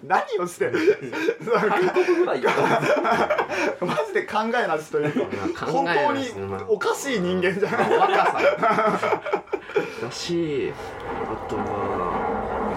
[0.07, 0.79] 何をしてんの？
[0.79, 1.77] なんか。
[2.05, 2.51] ぐらいよ
[3.81, 6.27] マジで考えなしというか考本当に
[6.69, 7.99] おかしい人間じゃない？
[7.99, 8.41] 若さ。
[10.03, 10.73] だし
[11.07, 12.30] あとは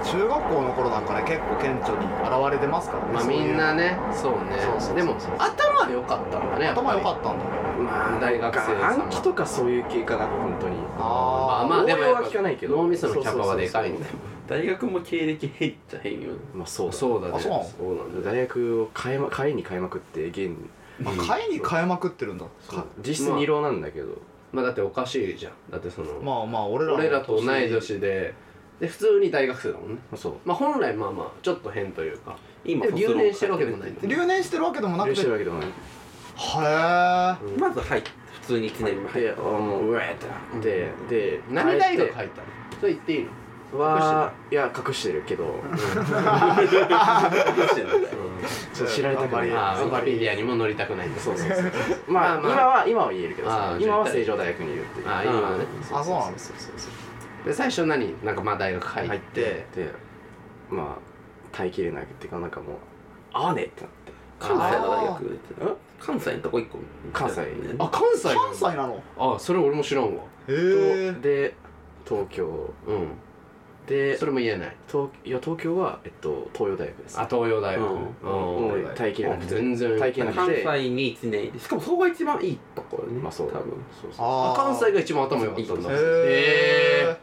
[0.03, 4.57] 中学校の頃なんかね結構顕著に現れてますからねまあみんなねそうね。
[4.95, 7.45] でも頭は良かったんだね頭良かったんだ
[7.79, 10.75] まあ大学生様暗記とかそういう系かな本当に。
[10.97, 12.77] ああまあでもやっ応用は聞かないけど。
[12.77, 14.11] 脳みそのキャパはでかいんだよ
[14.47, 17.33] 大学も経歴変っちゃ変よまあそうだそうだね。
[17.35, 20.51] あそうなんだ大学を変えま変えに変えまくって現
[21.05, 22.45] あ会に変えまくってるんだ。
[23.05, 24.09] 実質二浪なんだけど、
[24.51, 25.53] まあだっておかしいじゃん。
[25.71, 28.35] だってそのまあまあ俺らの俺らと同い年で
[28.83, 29.97] で普通に大学生だもんね。
[30.13, 30.33] そう。
[30.43, 32.35] まあ本来まあまあちょっと変というか。
[32.65, 35.69] 今留年してるわけでもないんだよ留年してるわけでもなく許てしてるわけでもない。
[36.35, 39.09] はうんまず入って普通に1年目。
[39.09, 42.47] 入でっあもううわーってなって、で何大学入ったの？
[42.81, 43.29] それ言っていいの？
[43.71, 45.45] てはいや隠してるけど。
[45.71, 47.99] てしてんだよ。
[48.73, 49.51] ちょっと知られたくない。
[49.53, 51.07] ああウィキペディアにも載りたくない。
[51.07, 51.71] んだそうそうそう。
[52.11, 55.07] まあ、今は今は言えるけど今は成城大学にいるっていう。
[55.07, 55.65] ああ今はね。
[55.93, 56.91] あそうなのそうそうそう
[57.45, 58.15] で最初何？
[58.23, 59.41] なんかまあ大学入って入って。
[59.75, 59.91] で
[60.69, 60.97] まあ
[61.51, 62.75] 耐えきれないっていうかなんかもう
[63.34, 64.13] 合わねえってなって。
[64.39, 65.38] 関西の大学って。
[65.99, 66.77] 関西のとこ一個。
[67.13, 67.41] 関西。
[67.79, 69.03] あ関西関西なの？
[69.17, 70.23] あそれ俺も知らんわ。
[70.47, 71.56] へえで
[72.06, 72.73] 東京。
[72.88, 73.08] うん。
[73.86, 74.75] でそれも言えない。
[74.88, 77.19] 東いや東京は、えっと、東洋大学です。
[77.19, 77.86] あ東洋大学。
[77.86, 77.97] うん。
[77.97, 78.01] うん。
[78.23, 79.56] もう耐えきれなくて。
[79.56, 79.99] 全然。
[79.99, 81.45] 耐えきれなく関て西に1年。
[81.45, 83.19] いてしかもそこが一番いいところね。
[83.19, 83.71] まあそう多分。
[84.01, 85.89] そうそうああ関西が一番頭良かったんだ。
[85.91, 87.17] へへえ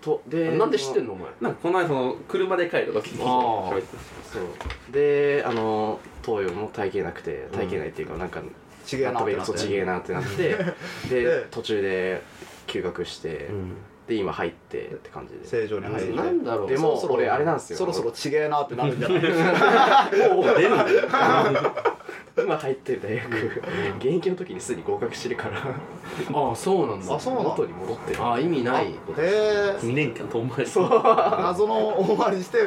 [0.00, 0.22] と。
[0.26, 1.30] でなんで知ってんののお前。
[1.40, 3.70] なんかこの間その車で帰る時にあー。
[3.70, 3.86] 喋って
[4.32, 4.92] そう。
[4.92, 8.42] であの東洋も耐えきれなくて耐えきれないっていうか、なんか
[8.84, 9.44] ちげえなってなって。
[9.46, 10.56] そうちげえなってなって。
[11.08, 12.22] でで途中で
[12.66, 15.46] 休学して、うんで今入ってって感じで。
[15.46, 16.68] 正常に入ってなんだろう。
[16.68, 17.78] でもそろそろ俺あれなんですよ。
[17.78, 20.28] そろそろちげえなってなるんじゃない？
[20.34, 20.74] もう出る。
[22.36, 23.62] 今入ってる大学。
[23.98, 25.58] 現役の時にすでに合格してるから。
[25.58, 27.14] ああそうなんだ。
[27.14, 28.22] あそうなの元に戻ってる。
[28.22, 28.86] ああ意味ない。
[28.88, 30.88] へえ2年間遠回りそう。
[30.90, 32.58] 謎の大回りして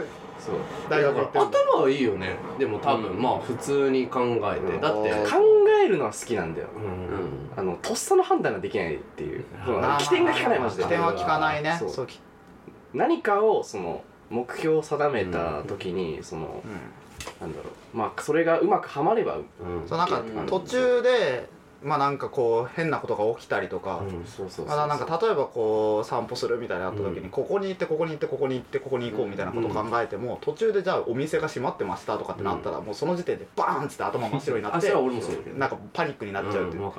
[0.47, 0.55] そう。
[0.89, 1.47] 大学行ってる。
[1.47, 2.37] んだ頭はいいよね。
[2.57, 3.21] でも多分、うん。
[3.21, 4.79] まあ普通に考えて。
[4.79, 5.37] だって考
[5.83, 9.43] えるのは好きなんだよ、うんあのとっさの判断ができないっていう。
[9.99, 10.83] 起点が効かないマジで。
[10.83, 11.75] 起点は効かないね。
[11.79, 11.89] そう。
[11.89, 12.07] そう。
[12.07, 12.19] き
[12.93, 16.71] 何かをその目標を定めた時に、そのうん。
[17.41, 17.97] なんだろう。
[17.97, 19.43] まあそれがうまくはまれば、うん。
[19.87, 20.45] そうなんかうん。
[20.45, 21.49] 途中で
[21.83, 24.01] まあなんかこう変なことが起きたりとか、
[24.87, 27.29] なんか例えばこう散歩するみたいなのあった時に、うん。
[27.29, 34.89] ここに行ってここに行ってここに行ってここに行こうみたいなことを考えても、途中でじゃあお店が閉まってましたとかってなったら、もうその時点でバーンっつって頭真っ白になって
[35.57, 36.91] なんかパニックになっちゃうっていう、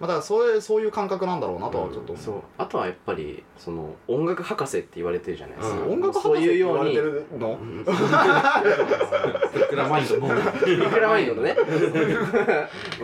[0.00, 2.34] まあだからそれそういう感覚なんだろうなとはちょっと思う、そう。
[2.56, 7.58] あとはやっぱりその音楽博士って言われてるじゃないですか、うん音楽そう博士って言われていうようにるの、
[9.68, 10.28] クラマインドも
[10.66, 11.56] ビクラマインドのね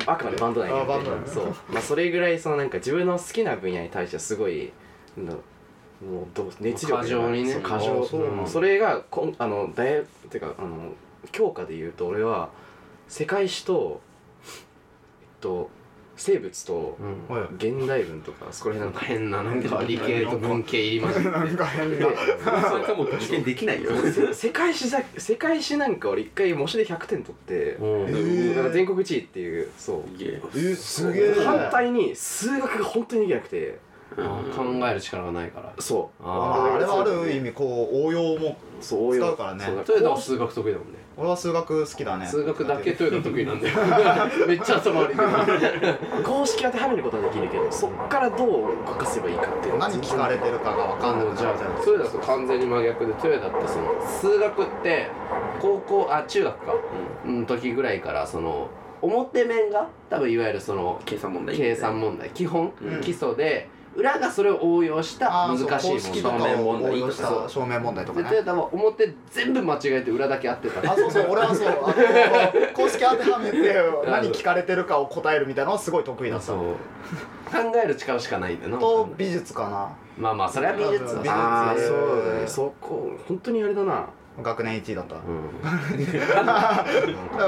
[0.06, 2.70] あくまでバンド内あバンド内そうまあそれぐらいそのなん。
[2.70, 4.72] か自分の好きな分野に対してはすごい
[5.16, 5.26] なん。
[5.26, 5.40] だろ
[6.02, 8.44] うもうどう熱量過剰にねそう過剰あそうなん。
[8.44, 9.34] だそれがこん。
[9.38, 10.92] あの大学っていうかあの
[11.32, 12.50] 教科で言うと俺は
[13.08, 14.00] 世界史と
[14.44, 15.70] えっと
[16.16, 16.98] 生物と
[17.56, 21.30] 現代文とかそこらなん辺か変ななんか理系と文系入り混じって。
[21.30, 22.06] なんか変な。
[22.68, 23.90] それかもう受験できないよ。
[24.12, 28.54] せ世界史だ世界史なんか俺一回模試で100点取って、うんー。
[28.56, 30.76] なんか全国一位っていうそう。
[30.76, 31.34] すげえ。
[31.44, 33.78] 反対に数学が本当にできなくて。
[33.78, 33.83] あ
[34.16, 36.22] 考える力がないからそう。
[36.24, 39.24] あああれはある意味こう応用もそう応用。
[39.26, 39.66] 使うからね。
[39.84, 40.98] トヨタは数学得意だもんね。
[41.16, 42.26] 俺は数学好きだね。
[42.26, 43.74] 数学だけトヨタ得意なんだよ
[44.46, 45.16] めっちゃ頭悪い。
[46.22, 48.48] 公式当てはめることはできるけどそっからどう
[48.86, 49.78] 動かせばいいかっていう。
[49.78, 55.08] 何聞かれてるかが分かんなくあのじゃあトヨタと完全に真逆でトヨタってその数学って
[55.60, 56.74] 高校あ中学か、
[57.26, 58.68] うん、時ぐらいからその
[59.02, 61.56] 表面が多分いわゆるその計算問題。
[61.56, 62.30] 計算問題。
[62.30, 63.00] 基本、うん。
[63.00, 68.24] 基礎で裏がそれを応用した難しい式とか問題を問題応用した証明問題とかね。
[68.24, 70.92] でトヨタは表全部間違えて裏だけ合ってた。
[70.92, 72.72] あそうそう 俺はそう。
[72.74, 73.74] 公式当てはめて
[74.06, 76.52] 何聞かれてるかを答えるみたいなのはすごい得意だった。
[76.52, 79.88] 考える力しかないんなと美術かな。
[80.18, 82.46] まあまあそれは美術は美そうだね。
[82.46, 84.06] そこ本当にあれだな
[84.42, 85.14] 学年1位だった。
[85.14, 85.20] うん。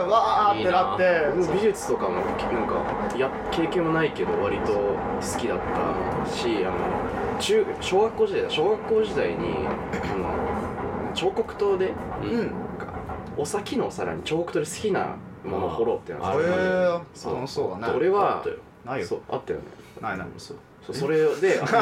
[0.08, 1.26] わーってなって。
[1.52, 2.30] 美術とかもなんか
[3.18, 4.96] や経験もないけど割と好
[5.38, 5.64] きだった
[6.30, 6.76] しあの
[7.40, 9.70] 中小学校時代だ小学校時代にあ
[10.16, 10.30] の
[11.14, 12.36] 彫刻刀でうん。
[12.38, 12.86] なんか
[13.36, 17.00] お先のお皿に彫刻刀で好きなものを彫ろうっていうのへえ
[17.34, 17.94] 楽しそうだね。
[17.96, 18.56] 俺はあったよ。
[18.84, 19.06] ないよ。
[19.06, 19.64] そうあったよね。
[20.00, 20.28] ないない。
[20.38, 20.56] そう。
[20.86, 21.72] そうそれでそこ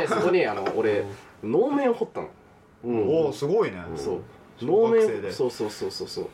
[0.00, 1.04] でそこにあの俺
[1.42, 2.28] 能面を彫ったの。
[2.84, 3.78] うんおおすごいね。
[3.96, 4.14] そう。
[4.16, 4.20] 小
[4.62, 6.28] 能面そうそうそうそうそう。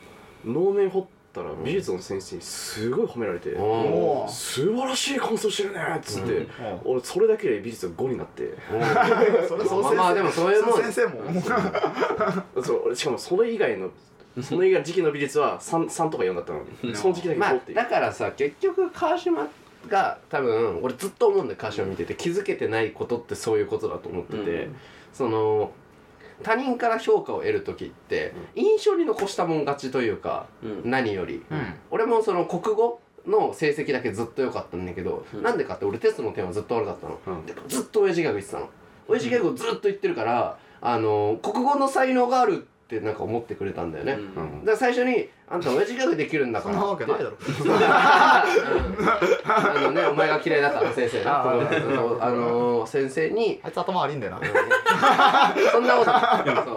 [0.45, 3.55] 能面彫ったら美術の先生にすごい褒められて
[4.29, 6.47] 素晴らしい感想してるねっつって、うん。
[6.85, 8.53] 俺それだけで美術が5になって。
[8.69, 11.21] まあまあでもそういうも先生も。
[12.63, 13.89] そう俺しかもそれ以外の
[14.41, 16.95] その以外の時期の美術は 3, 3とか4だったのに。
[16.95, 19.47] その時期だけまあ5っていう、だからさ結局川島
[19.89, 22.13] が多分俺ずっと思うんだよ川島見てて。
[22.15, 24.75] 気づけてないことってそういうことだと思ってて、うん。
[25.13, 25.71] その
[26.43, 30.81] 他人から評価を得る時って印象に残したもん勝ちというか、うん。
[30.89, 31.73] 何より、うん。
[31.89, 35.43] 俺もその国語の成績だけずっと良かったんだけど、うん。
[35.43, 37.45] なんでかって俺テストの点はずっと悪かったの、うん。
[37.45, 38.69] でずっと親父ギャグ言ってたの。
[39.07, 44.19] 親父ギャグをずっと言ってるからあの国語の才能があるってなんか思ってくれたんだよね、うん。
[44.19, 44.59] うん。
[44.59, 47.37] だから最初に「あんた親父ギャグできるんだから」そんなわけないだろ。
[49.45, 51.95] あのねお前が嫌いだったあの先生なあー。
[51.95, 54.41] そうあの先生にあいつ頭悪いんだよな。
[55.71, 56.11] そんなこと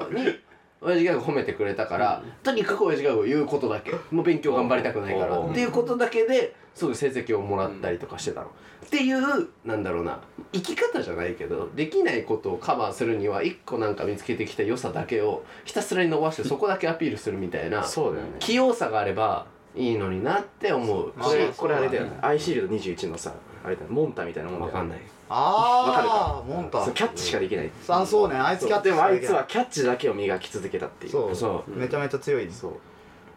[0.01, 0.15] そう。
[0.15, 0.39] に
[0.81, 3.93] 親父ギャグ褒めてくれたから、とにかく親父ギャグを言うことだけ。
[4.11, 5.39] もう勉強頑張りたくないから。
[5.39, 8.49] うんっていうことだけですぐ成績をもらったりとかしてたの、
[8.95, 10.21] っていうなんだろうな
[10.53, 18.37] 生き方じゃないけどできないことをカバーするには一個なんか見つけてきた良さだけをひたすらに伸ばしてそこだけアピールするみたいなそうだよね。
[18.39, 21.13] 器用さがあればいいのになって思う。
[21.17, 24.99] まあこれまあこれあれだよねアイシールド21のさあれだよモンタみたいなもんだよわかんない。
[25.29, 26.85] ああモンタ。
[26.85, 27.71] そうキャッチしかできない。
[27.89, 31.13] あそうねあいつキャッチでもあいつはキャッチだけを磨き続けたっていう。
[31.13, 31.35] そう。
[31.35, 31.71] そう。
[31.71, 32.73] めちゃめちゃ強いそう。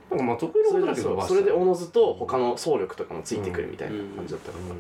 [0.09, 4.77] なんかまあ得意なことだけどそれでおのずと他の総力とかもついてくるみたいな感じだったから、えそう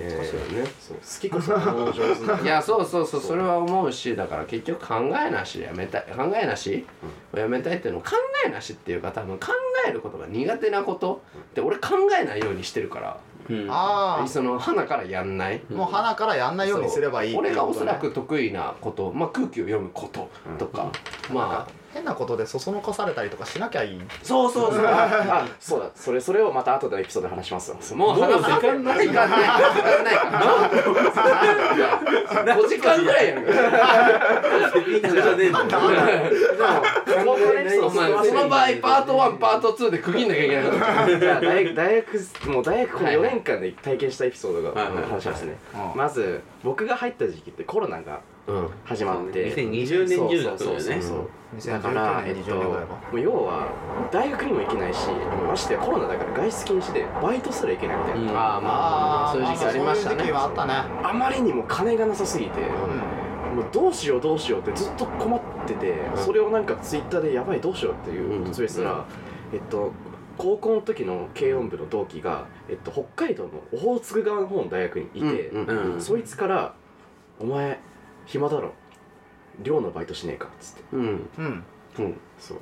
[0.00, 0.70] ーね。
[0.80, 0.96] そう。
[0.96, 3.20] 好きこそ上手ないやそうそうそう。
[3.20, 6.04] それは思うしだから結局考えなしやめたい。
[6.16, 6.86] 考えなし、
[7.34, 8.10] やめたいっていうのを考
[8.46, 9.46] えなしっていうか多分考
[9.88, 13.66] えることが苦手なことって俺考えないようにしてるから、うん。
[13.70, 20.90] あその鼻からやんない、あもう鼻からやんないようにすればいいっていう俺がおそらく得意なこと、まあ、空気を読むこととか、
[21.32, 24.84] まあ変なことでそそのかされたりとかしなきゃいいそうそうそう。
[24.86, 25.86] あそうだ。
[25.94, 27.70] それそれをまた後でエピソードで話します。
[27.70, 30.30] わもう話す時間ない時間ない時間ないか
[32.44, 33.44] ら5時間ぐらいやん
[37.04, 40.64] その場合パート1パート2で区切んなきゃいけない。
[40.66, 43.34] からじゃあ大学大学もう大学この4はいはい。
[43.34, 45.10] 年間で体験したエピソードがはいはいはい。
[45.10, 45.56] 話しますね。
[45.74, 48.33] うんまず僕が入った時期ってコロナがうん
[48.84, 49.54] 始まって。
[49.54, 50.80] 2020年中だったそうよね。
[50.80, 53.68] そうそうそう2019だから、えっ年と、20年ぐらいかもう要は
[54.10, 55.08] 大学にも行けないし、
[55.48, 58.72] ましてやコロナだから外出禁止でバイトすら行けないみたいな、ああまあ
[59.22, 60.72] まあそういう時期ありましたそういう時期ねはあったね。
[61.02, 69.04] あまりにも金がなさすぎて、もうどうしようどうしようってずっと困ってて、それをなんかツイッターでやばいどうしようっていうつぶやいてたら、
[69.52, 69.92] えっと
[70.36, 76.00] 高校の時の軽音部の同期が、えっと、北海道のオホーツク側の方の大学にいて、うんうんうん。
[76.00, 76.74] そいつから
[77.38, 77.78] 「お前
[78.26, 78.72] 暇だろ。
[79.62, 80.82] 寮のバイトしねえか」っつって。
[80.92, 81.28] うん。
[81.38, 81.64] うん。
[81.98, 82.20] うん。
[82.38, 82.58] そう。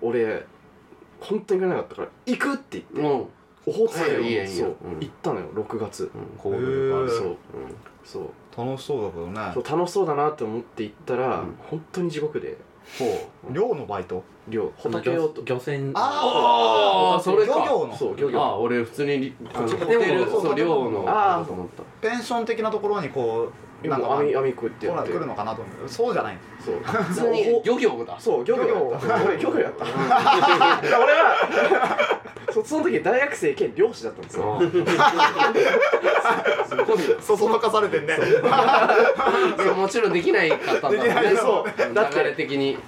[0.00, 0.44] 俺
[1.20, 3.26] 本当に行かなかったから「行く!」って言ってうん。
[3.64, 5.00] オホーツクはいいいよいいよそううん。
[5.00, 6.10] 行ったのよ6月。
[6.36, 7.08] こうへー。
[7.08, 7.36] そう。
[8.04, 8.24] そう。
[8.58, 9.50] 楽しそうだけどね。
[9.54, 11.54] そう楽しそうだなって思って行ったら、うん。
[11.70, 12.58] 本当に地獄で。
[13.52, 14.24] 寮のバイト？
[14.48, 14.72] 寮。
[14.76, 15.42] ホタテ用と。
[15.44, 15.92] 漁船。
[15.94, 17.96] あああそれ漁か業の？
[17.96, 18.40] そう漁業。
[18.40, 21.40] あ俺普通にあのホ建テル物そう寮のあー。
[21.42, 21.84] だと思った。
[22.00, 23.52] ペンション的なところにこう
[23.88, 24.88] なんか網網こうやって。
[24.88, 26.38] ほらやって来るのかなと思うそうじゃない。
[26.64, 26.76] そう。
[26.76, 27.62] 普通に。
[27.64, 28.16] 漁業だ。
[28.18, 29.22] そう漁業漁業やった。
[29.24, 29.84] 俺漁業やった。
[29.84, 29.92] 俺
[31.14, 32.20] は
[32.52, 34.60] そその時大学生兼漁師だったんですよ。
[37.20, 38.16] そそのかされてんね。
[39.58, 39.74] そう。
[39.74, 41.12] もちろんできないかったんだもんね。
[41.36, 41.70] そう。
[41.78, 42.78] 流れ的に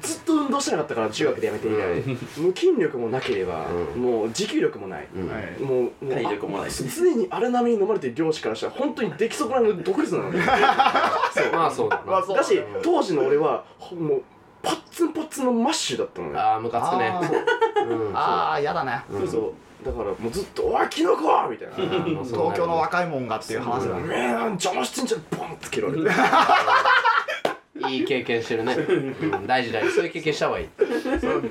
[0.00, 2.02] ずっと運動してなかったから中学でやめて以来。
[2.38, 4.02] 無筋力もなければ、うん。
[4.02, 5.28] もう持久力もない、うん。
[5.28, 5.60] はい。
[5.60, 6.70] もうもう体力もない。
[6.70, 10.40] し常に荒波に飲まれてる漁師からしたら本当に出来損ないの毒舌なのね
[11.52, 12.02] まあそうだな。
[12.12, 12.36] まあそう。
[12.36, 14.22] だし当時の俺はほもう
[14.62, 17.20] パッツンパッツンのマッシュだったのねああムカつくねあ
[17.84, 19.02] うんああやだね。
[19.10, 19.28] うん。
[19.28, 19.52] そう
[19.84, 26.00] だからもうずっと「おいキノコ!」みたいな「うん東京の若いもんがっていう話だおねめえ邪魔してんじゃん」ボンって蹴られて
[27.88, 29.92] いい経験してるね、うん、大事大事。
[29.92, 30.68] そういう経験した方がいい。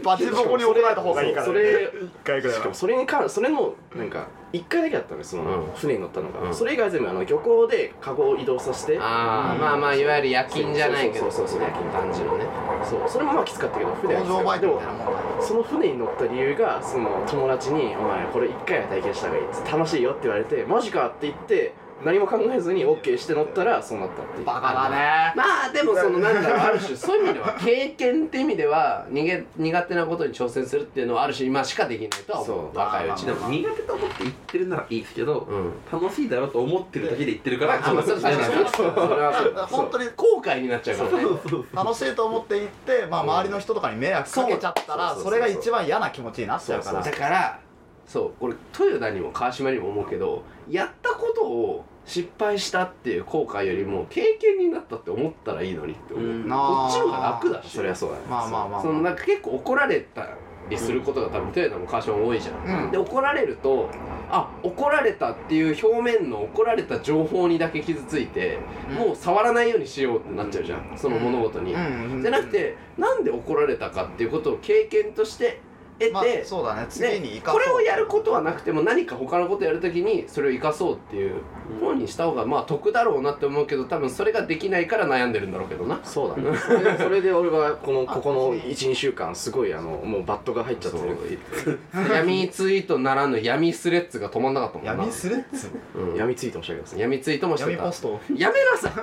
[0.04, 12.46] バチボコに怒られた方がいいからそれ一回ぐらいはしかもそれに関それのなんか1回だけだったのよその、うん船に乗ったのが、うんそれ以外は全部あの漁港でカゴを移動させてああまあまあいわゆる夜勤じゃないけどそうそうそう夜勤感じのね
[12.84, 21.74] そうそれもまあきつかったけど船はきつかったでも工場バイトみたいなもんだその船に乗った理由がその友達に「お前これ1回は体験した方がいい」楽しいよって言われて「マジか」って言って
[22.04, 24.46] 何も考えずに OK して乗ったらそうなったっていう。
[24.46, 25.34] バカだね。
[25.36, 32.58] まあでもそのなんだろうある種そういう意味では経験って意味では逃げ苦手なことに挑戦するっていうのはある種今しかできないとは思う。
[32.58, 32.78] そう。
[32.78, 35.74] 若いうちでも苦手と思って言ってるならいいですけど、うん。
[35.92, 38.94] 楽しいだろうと思ってるだけで言ってるからあまあそれ確かにそう。
[38.94, 39.80] それはそう。
[39.80, 41.30] 本当に後悔になっちゃうからね。
[41.74, 47.02] 楽しいと思って行って、まあ、周りの人とかに迷惑かけちゃったらそれが一番嫌な気持ちになっちゃうから。
[47.02, 47.60] だから
[48.06, 56.44] そうこれ豊田にも川島にも思うけどやったことを失敗したっていう後悔よりも経験になったって思ったらいいのにって思う、うん。
[56.44, 60.30] こっちの方が楽だしそりゃそうだねまあまあまあそのなんか結構怒られた
[60.70, 62.92] りすることが多分豊田も川島も多いじゃん、うん。
[62.92, 63.90] で怒られると
[64.30, 68.96] あ怒られたっていう表面の怒られた情報にだけ傷ついて、うん。
[68.96, 72.22] もう触らないようにしようってなっちゃうじゃんその物事に、うん。
[72.22, 75.60] じゃなくてなんで怒られたかっていうことを経験として
[76.00, 76.86] 得て、まあそうだね。
[76.90, 77.68] 次に生かこそう。
[77.68, 81.36] れをやることはなくても何か他のことやるときにそれを生かそうっていう
[81.80, 86.00] 方にした方がまあ得だろうなって思うけど多分それができないから悩んでるんだろうけどな。
[86.04, 86.58] そうだね。
[86.98, 91.80] それで俺はこの ここの12週間すごいあのもうバットが入っちゃってる。
[92.14, 94.92] 闇ツイートならぬ闇スレッズが止まんなかったもんな。
[94.94, 95.70] 闇スレッズ？
[95.96, 96.16] うん。
[96.16, 97.72] 闇ツイートもしたけどさ闇ツイートもしてた。
[97.72, 98.20] 闇ポスト？
[98.36, 98.94] やめなさい。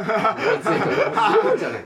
[0.47, 1.85] 闇ツイートそうじゃない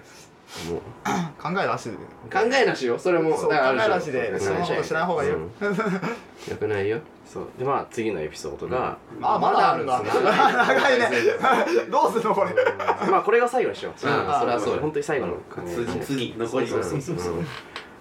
[0.70, 0.80] もう。
[1.42, 1.96] 考えなしで。
[1.96, 2.98] 考えなしよ。
[2.98, 5.36] それもそう考えなしで種そのことしない方がいいよ。
[5.36, 5.72] うん。
[5.72, 6.98] よくないよ。
[7.26, 7.48] そう。
[7.58, 10.00] でまあ次のエピソードが、あまだあるんだ。
[10.02, 11.08] 長いね。
[11.90, 12.54] どうすんのこれ。
[13.10, 13.92] まあこれが最後にしよう。
[13.92, 13.98] うん。
[13.98, 15.36] それはそうよ本当に最後の
[15.66, 16.68] 次次残り。
[16.68, 17.16] そうそうそう。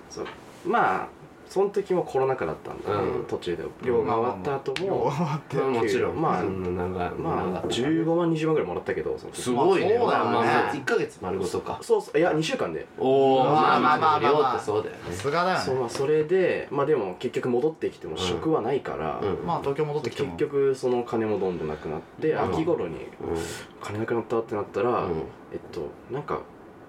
[0.09, 0.25] そう。
[0.65, 1.07] まあ
[1.55, 3.25] その時もコロナ禍だったんだ、うん。
[3.29, 3.63] 途中で。
[3.81, 5.09] 寮が終わった後も、
[5.53, 5.57] う。
[5.57, 6.21] んもちろん。
[6.21, 9.97] まあそんまあ長かった15万20万ぐらいもらったけどすごいね。
[9.97, 10.29] まあそうだよね。
[10.33, 11.17] まあまあ1ヶ月。
[11.21, 11.79] 丸ごとか。
[11.81, 12.17] そうそう。
[12.17, 12.85] いや2週間で。
[12.99, 14.31] おおまあまあまあまあまあ。
[14.33, 15.63] 量ってそうだよねさすがだよね。
[15.63, 19.47] そうまあそれでまあでも結局戻ってきても職はないから、うん。
[19.47, 22.53] まあ東京戻ってきて結も局その金もどんどんなくなって、うん。
[22.53, 22.99] 秋頃にう
[23.81, 25.11] 金なくなったってなったら、ん。
[25.53, 26.41] えっとなんか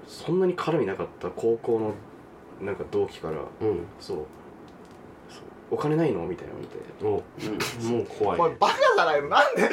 [0.09, 1.95] そんなに絡みなかった高校の
[2.61, 3.85] なんか同期からうん。
[4.01, 4.19] そう
[5.71, 6.25] お金ないの？
[6.27, 6.77] みたいなの見て。
[7.03, 7.07] お
[7.97, 8.39] もう怖い。
[8.39, 9.63] ねこれバカじゃないのなんで？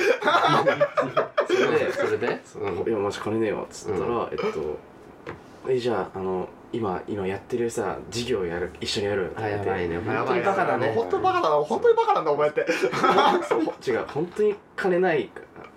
[1.47, 1.91] それで？
[1.93, 4.77] それで「いやマジ金ねえわ」っつったら、うえっと
[5.69, 9.95] 「えじゃああの今今やってるさ授業やる一緒にやるあやばいね。
[9.95, 11.23] や本当にバカだね本当に。
[11.23, 11.49] バカだ。
[11.49, 12.65] な本当にバカなんだお前って。
[13.47, 14.05] そう違う。
[14.07, 15.29] 本当に金ない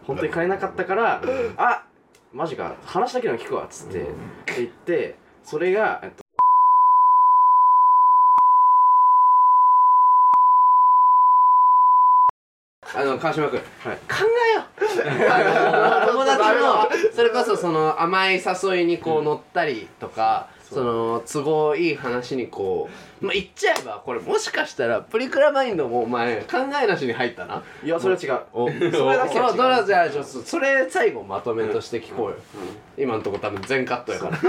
[0.07, 1.21] 本当に金なかったから
[1.59, 1.83] あ
[2.33, 2.75] マジか。
[2.85, 4.11] 話だけでも聞くわっつって、って
[4.57, 6.25] 言ってそれが、えっと、
[12.95, 13.61] あの川島君。
[13.84, 13.97] はい。
[14.09, 14.62] 考えよ
[16.07, 22.89] 友達のそれこそその甘い誘いにこう乗ったりとか、その都合いい話にこ
[23.22, 27.62] うまあ言っちゃえばこれもしかしたらプリクラマインドもお前考えなしに入ったな。
[27.84, 28.41] いやそれは違う。
[28.53, 29.57] お それだけは違う。
[29.57, 32.37] それじゃあちょっとそれ最後まとめとして聞こうよ、
[32.97, 34.37] 今のとこ多分全カットやから。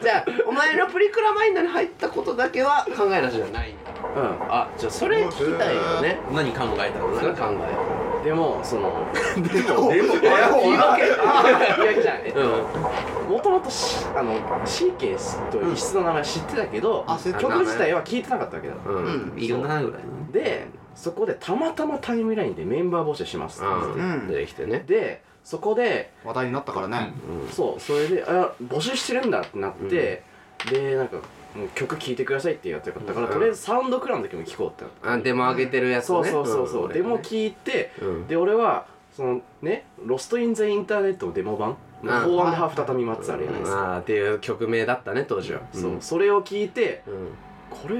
[0.00, 3.70] じゃあお前のプリクラマインドに入ったことだけは考えなしじゃない。
[3.72, 4.22] んだうん。
[4.48, 6.18] あじゃあそれ聞きたいよね。
[6.32, 9.06] 何考えたんですか何考えでもその
[9.36, 14.34] でも言い訳いやじゃあえっとうんもともとしあの
[14.66, 20.02] シーケースという一室の名前知ってたけど、あ知ってた曲自体は聞いてなかったわけだ、うんうんいるなぐらい
[20.32, 27.12] でそこでたまたまタイムラインでメンバー募集しますって出てきてねでそこで話題になったからね
[27.50, 30.22] そうそれであ募集してるんだってなって、
[30.70, 31.18] でなんか
[31.54, 33.32] もう曲聴いてくださいって言われたから、うん。
[33.32, 36.06] とりあえずサウンドクラウンだけも聴こうってなってあデモ上げてるやつね。
[36.06, 36.92] そうそうそうそう、ん。
[36.92, 38.26] デモ聴いて、うん。
[38.28, 38.86] で俺は
[39.16, 41.70] そのね「ロスト・イン・ザ・インターネット」のデモ版
[42.02, 45.60] 「んフォーアンドハーフ再び待つあるじゃないですか、っていう曲名だったね当時は。
[45.72, 47.28] そうそれを聞いてうん。
[47.70, 47.96] これ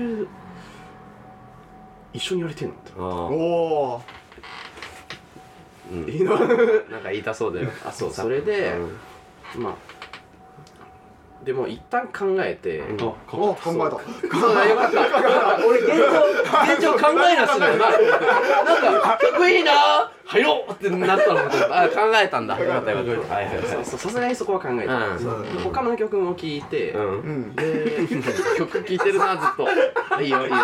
[2.12, 2.92] 一緒にやりてんのって。
[2.96, 3.32] あおー。
[3.34, 4.02] お
[5.92, 6.08] うん。
[6.08, 6.36] いいの？
[6.90, 7.68] なんか言いたそうだよ。
[7.84, 8.74] あそうそれで、
[9.56, 9.74] まあ
[11.44, 13.02] でも一旦考えて、うん。
[13.02, 13.70] お考えた。
[13.70, 15.58] そうだよかった。
[15.66, 19.72] 俺現状現状考えなしだよななんか曲いいな
[20.26, 22.58] 入ろうってなったのかあ考えたんだ。
[22.60, 23.64] よかったよかったはいはいはい。
[23.66, 23.98] そうそう。
[24.00, 25.62] さすがにそこは考えて、うん。
[25.64, 27.02] 他の曲も聴いて、うん。
[27.02, 28.06] うんで
[28.58, 29.66] 曲聴いてるなずっと。
[30.20, 30.56] いいよいいよ。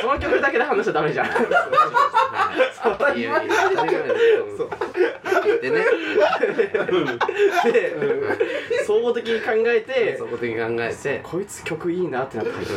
[0.00, 1.26] その曲だけで話しちゃダメじゃん。
[1.26, 1.30] い
[3.20, 3.54] いよいいよ
[5.42, 5.84] そう聞いてね。
[7.72, 11.20] で総合的に考えてそこ的に考えて。
[11.22, 12.72] こいつ曲いいなってなって入った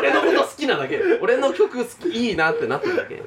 [0.00, 1.00] 俺のこと好きなだけ。
[1.20, 3.14] 俺の曲好きいいなってなっただけ。
[3.14, 3.24] 例え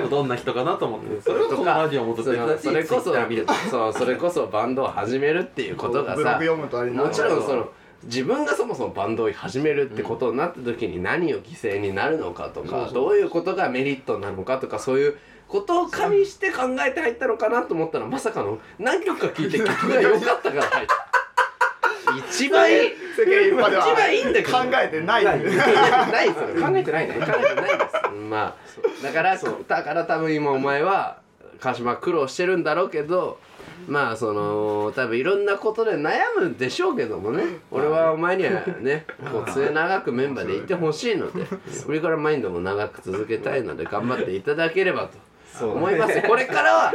[0.00, 1.20] ばどんな人かなと思って。
[1.20, 7.68] それラジオっとそのそれこそ Twitter 見るそうそれこそバンドを始めるっていうことがさブログ読むとあれになるもちろんその
[8.04, 15.18] 自分がそもそもバンドを始めるってことになった時に何を犠牲になるのかとかどういうことがメリットなのかとかそういう
[15.48, 21.06] ことを加味して考えて入ったのかなと思ったらまさかの何曲か聴いて曲が良かったから入った。
[22.30, 22.78] 一番いい
[23.16, 27.14] 世間一番いいんだけど考えてないないですよ考えてないね。
[27.14, 28.14] 考えてないです。
[28.28, 28.54] まあ
[29.02, 31.18] だからだから多分今お前は
[31.60, 33.38] 川島は苦労してるんだろうけど
[33.88, 37.44] まあその多分いろんなことで悩むでしょうけどもね。
[37.70, 41.44] 俺はお前にはねこう末永くメンバーでいてほしいので
[41.84, 45.08] これからマインドも長く続けたいので頑張っていただければ
[45.58, 46.22] と思います。
[46.22, 46.92] これからは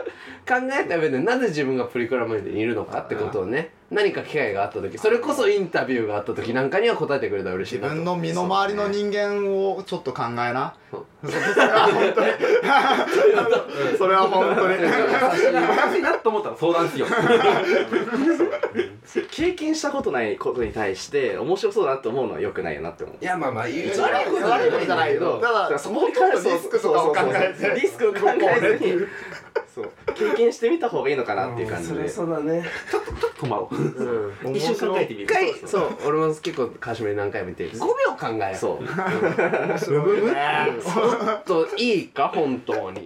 [0.48, 7.96] 考えた上でなぜ自分がプリクラマインドにいるのかってことをね何か機会があった時それこそインタビューがあった時なんかには答えてくれたら嬉しいなと。
[7.96, 10.76] 自分の身の回りの人間をちょっと考えな。
[10.92, 11.06] そう。
[11.30, 12.28] それは本当に
[13.98, 14.76] それは本当に。
[14.76, 17.10] おかしいなと思ったら相談しよう
[19.32, 23.16] 経験したことないことに対して面白そうだなって思うのはよくないよなって思う。
[23.22, 24.02] いやまあまあ悪いこと
[24.50, 29.08] 悪いじゃないけどただリスクとかを考えてリスクを考えずに。
[29.74, 29.90] そう。
[30.14, 32.10] 経験してみた方がいいのかなっていう感じで。
[32.10, 32.66] そうだね。
[33.40, 33.76] 止まろう。
[33.76, 34.56] うん。
[34.56, 35.26] 一瞬考えてみる。
[35.26, 37.88] 一回そう俺も結構カシメに何回も言ってる5秒
[38.20, 38.86] 考えそう。
[38.86, 40.04] ちょ
[41.36, 42.28] っといいか？
[42.28, 43.06] 本当に。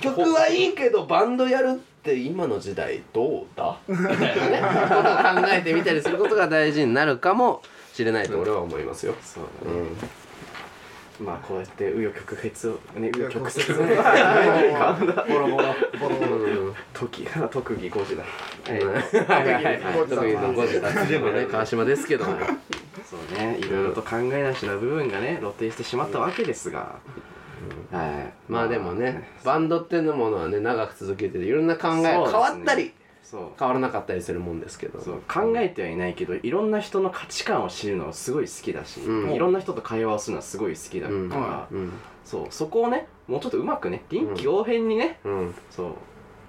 [0.00, 3.78] 曲はいいけどバンドやるって今の時代どうだ？
[3.86, 4.60] みたいなね。
[4.88, 9.80] ことを考えてみたりすることが大事になるかもしれないと俺は思いますよ、そううだね。
[11.22, 13.52] ん、まあこうやって紆余曲折をね紆余曲折。
[13.52, 13.94] 紆ね
[15.32, 16.36] ボロボロボロボロ。
[16.36, 16.74] うん。
[16.92, 18.24] 時特技5時だ。
[18.24, 18.80] はい
[20.08, 22.36] 特にの5時脱でもね川島ですけども。
[23.04, 23.58] そうね。
[23.58, 26.96] いろいろと考えなしな部分がね露呈してしまったわけですが、
[27.90, 28.32] はい。
[28.48, 32.14] まあでもねバンドっていうものはね長く続けてていろんな考えそうですね。
[32.30, 32.92] 変わったり
[33.22, 33.48] そう。
[33.58, 35.00] 変わらなかったりするもんですけど。
[35.00, 35.22] そう。
[35.28, 39.32] 考えてはいないけどいろんな人の価値観を知るのがすごい好きだし、うん。
[39.32, 41.78] いろんな人と会話をするのはすごい好きだから、うん。
[41.78, 41.92] うん
[42.24, 42.46] そう。
[42.50, 45.54] そこをねもうちょっとうまくね臨機応変にね、うん。
[45.70, 45.94] そう。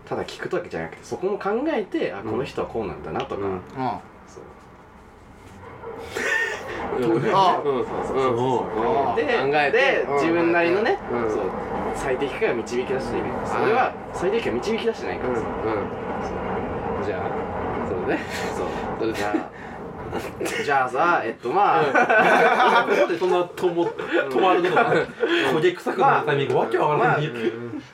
[0.06, 3.52] ただ聞くだけじゃなくてそこも考えてあこの人はこうなんだなとか、うん。
[3.52, 3.62] うん。
[3.70, 4.02] そう
[7.34, 7.86] あうんうん。
[7.86, 9.16] あ
[9.72, 11.30] で自分なりのね、うん。
[11.30, 11.42] そう。
[11.96, 13.26] 最適化が導き出している。
[13.46, 15.36] それは最適化導き出してないから。
[15.36, 15.42] さ、
[17.06, 18.20] じゃあそうね
[18.56, 18.68] そう。
[19.00, 19.64] それじゃあ
[20.64, 22.86] じゃあさえっとまあ。
[22.88, 23.08] なん。
[23.08, 24.94] でそんなとも止まるのか
[25.52, 27.32] 焦げ臭くなるタイミングわけわからない。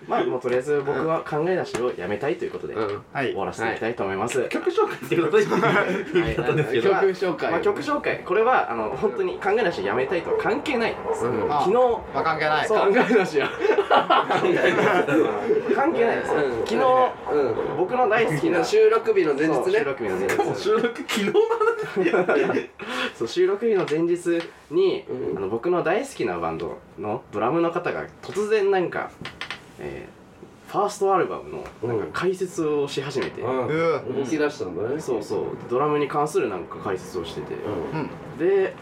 [0.08, 5.44] まあもうとりあえず僕は考え出しをやめたいということで終わらせていきたいと思います、曲紹介してください。
[5.44, 7.52] って曲紹介。
[7.52, 8.20] まあ、曲紹介。
[8.26, 11.32] これはあの本当に考え出しやめたいとは関係ない昨
[11.66, 11.74] 日。
[12.14, 13.50] まあ関係ない考えなしや
[13.90, 14.42] 関
[15.94, 16.42] 係ないです、うん。
[16.66, 16.80] 昨日う
[17.74, 17.78] ん。
[17.78, 18.64] 僕の大好きな。
[18.64, 19.64] 収録日の前日ね。
[19.74, 20.36] 収録日の前日。
[20.62, 21.34] 収録昨日の
[23.16, 25.38] そう収録日の前日に、うん。
[25.38, 29.12] あの僕の大好きなバンドのドラムの方が突然なんか、
[29.80, 30.12] えー
[30.70, 31.64] ファーストアルバムの
[31.96, 33.66] なんか解説をし始めて、うん。
[33.66, 35.02] うー動き出したんだね。
[35.02, 35.46] そうそう。
[35.68, 38.10] ドラムに関するなんか解説をしてて、うんうん。
[38.38, 38.76] で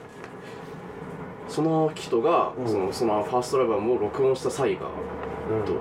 [1.47, 2.67] その人が、うん。
[2.67, 4.87] そのそのファーストアルバムを録音した際が、
[5.49, 5.65] うん。
[5.65, 5.79] と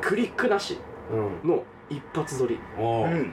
[0.00, 0.78] クリックなし
[1.10, 1.48] うん。
[1.48, 2.58] の一発撮り。
[2.78, 3.32] うん。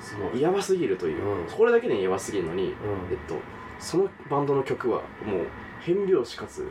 [0.00, 0.40] すごい。
[0.40, 1.46] やばすぎるという、うん。
[1.46, 2.70] これだけでやばすぎるのに、うん。
[2.70, 2.72] え
[3.14, 3.36] っと
[3.78, 5.46] そのバンドの曲はもう
[5.80, 6.66] 変拍子かつ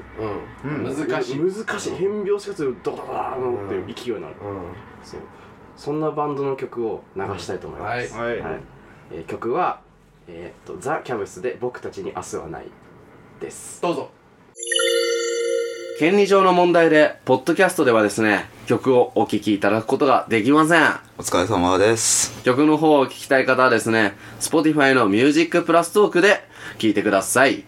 [0.64, 0.86] うん。
[0.86, 1.08] うん。
[1.08, 1.40] 難しい。
[1.40, 1.96] 難しい。
[1.96, 4.38] 変拍子かつドドドドーンっていう勢いになる、う
[5.04, 5.20] そう。
[5.76, 8.38] そんなバンドの曲を流したいと思います、はい。
[8.38, 9.82] えー曲は
[10.28, 12.68] えーっとザ・キャブスで僕たちに明日はない
[13.42, 13.80] です。
[13.80, 14.10] んどうぞ。
[16.00, 20.84] 権利上の問題でポッドキャストではですね曲をお聴きいただくことができません。
[21.18, 22.42] お疲れ様です。
[22.44, 26.42] 曲の方を聴きたい方はですね Spotify の Music プラストークで
[26.78, 27.66] 聴いてください。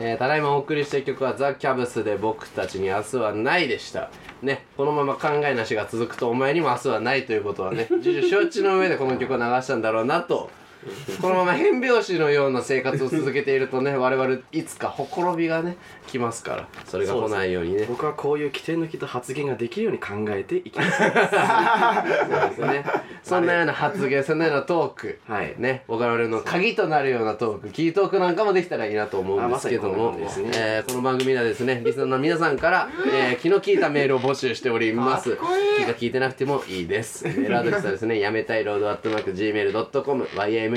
[0.00, 4.10] えー、ただいまお送りした曲はザ・キャブスで僕たちに明日はないでした。
[4.42, 10.50] ねこのまま考えなしが続くとお前にも明日はないということはね重々承知の上でこの曲を流したんだろうなと
[11.20, 15.76] このまま変拍子のような生活を続けているとね 我々いつかほころびがね
[16.06, 17.86] 来ますからそれが来ないようにね。
[17.88, 20.98] 僕はこういう起点のきた発言ができるように考えていきます。
[20.98, 22.84] そうですね。
[23.22, 25.54] そんなような発言、そんなようなトーク、はい。
[25.58, 30.50] ね、僕々の鍵となるようなトーク、キートークなんかもできたらいいなと思うんですけども、あまね。
[30.54, 35.38] えーこの番組ではですね、リスナーの皆さんから、えー、気の利いたメールを募集しております。
[35.78, 37.24] 気が利いてなくてもいいです。
[37.24, 40.73] メールアドレスはですね、やめたいロードアットマーク Gmail.com、yametairodo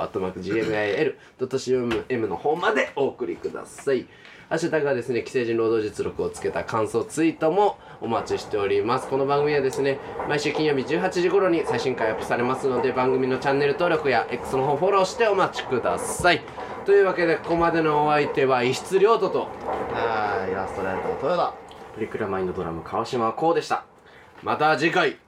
[0.00, 4.06] アットマーク Gmail.com の方までお送りください。
[4.48, 9.06] ハッシュタグはですね、既成人労働実力をつけた感想ツイートもお待ちしております。
[9.08, 16.40] この番組はですね、毎週金曜日18時頃に最新回アップされますので、番組のチャンネル登録や X の方フォローしてお待ちください。
[16.86, 19.48] というわけで、ここまでのお相手は、石津亮斗と、
[19.92, 21.54] はいイラストレーター豊田
[21.94, 23.84] プリクラマインドドラム川島こうでした
[24.42, 25.27] また次回。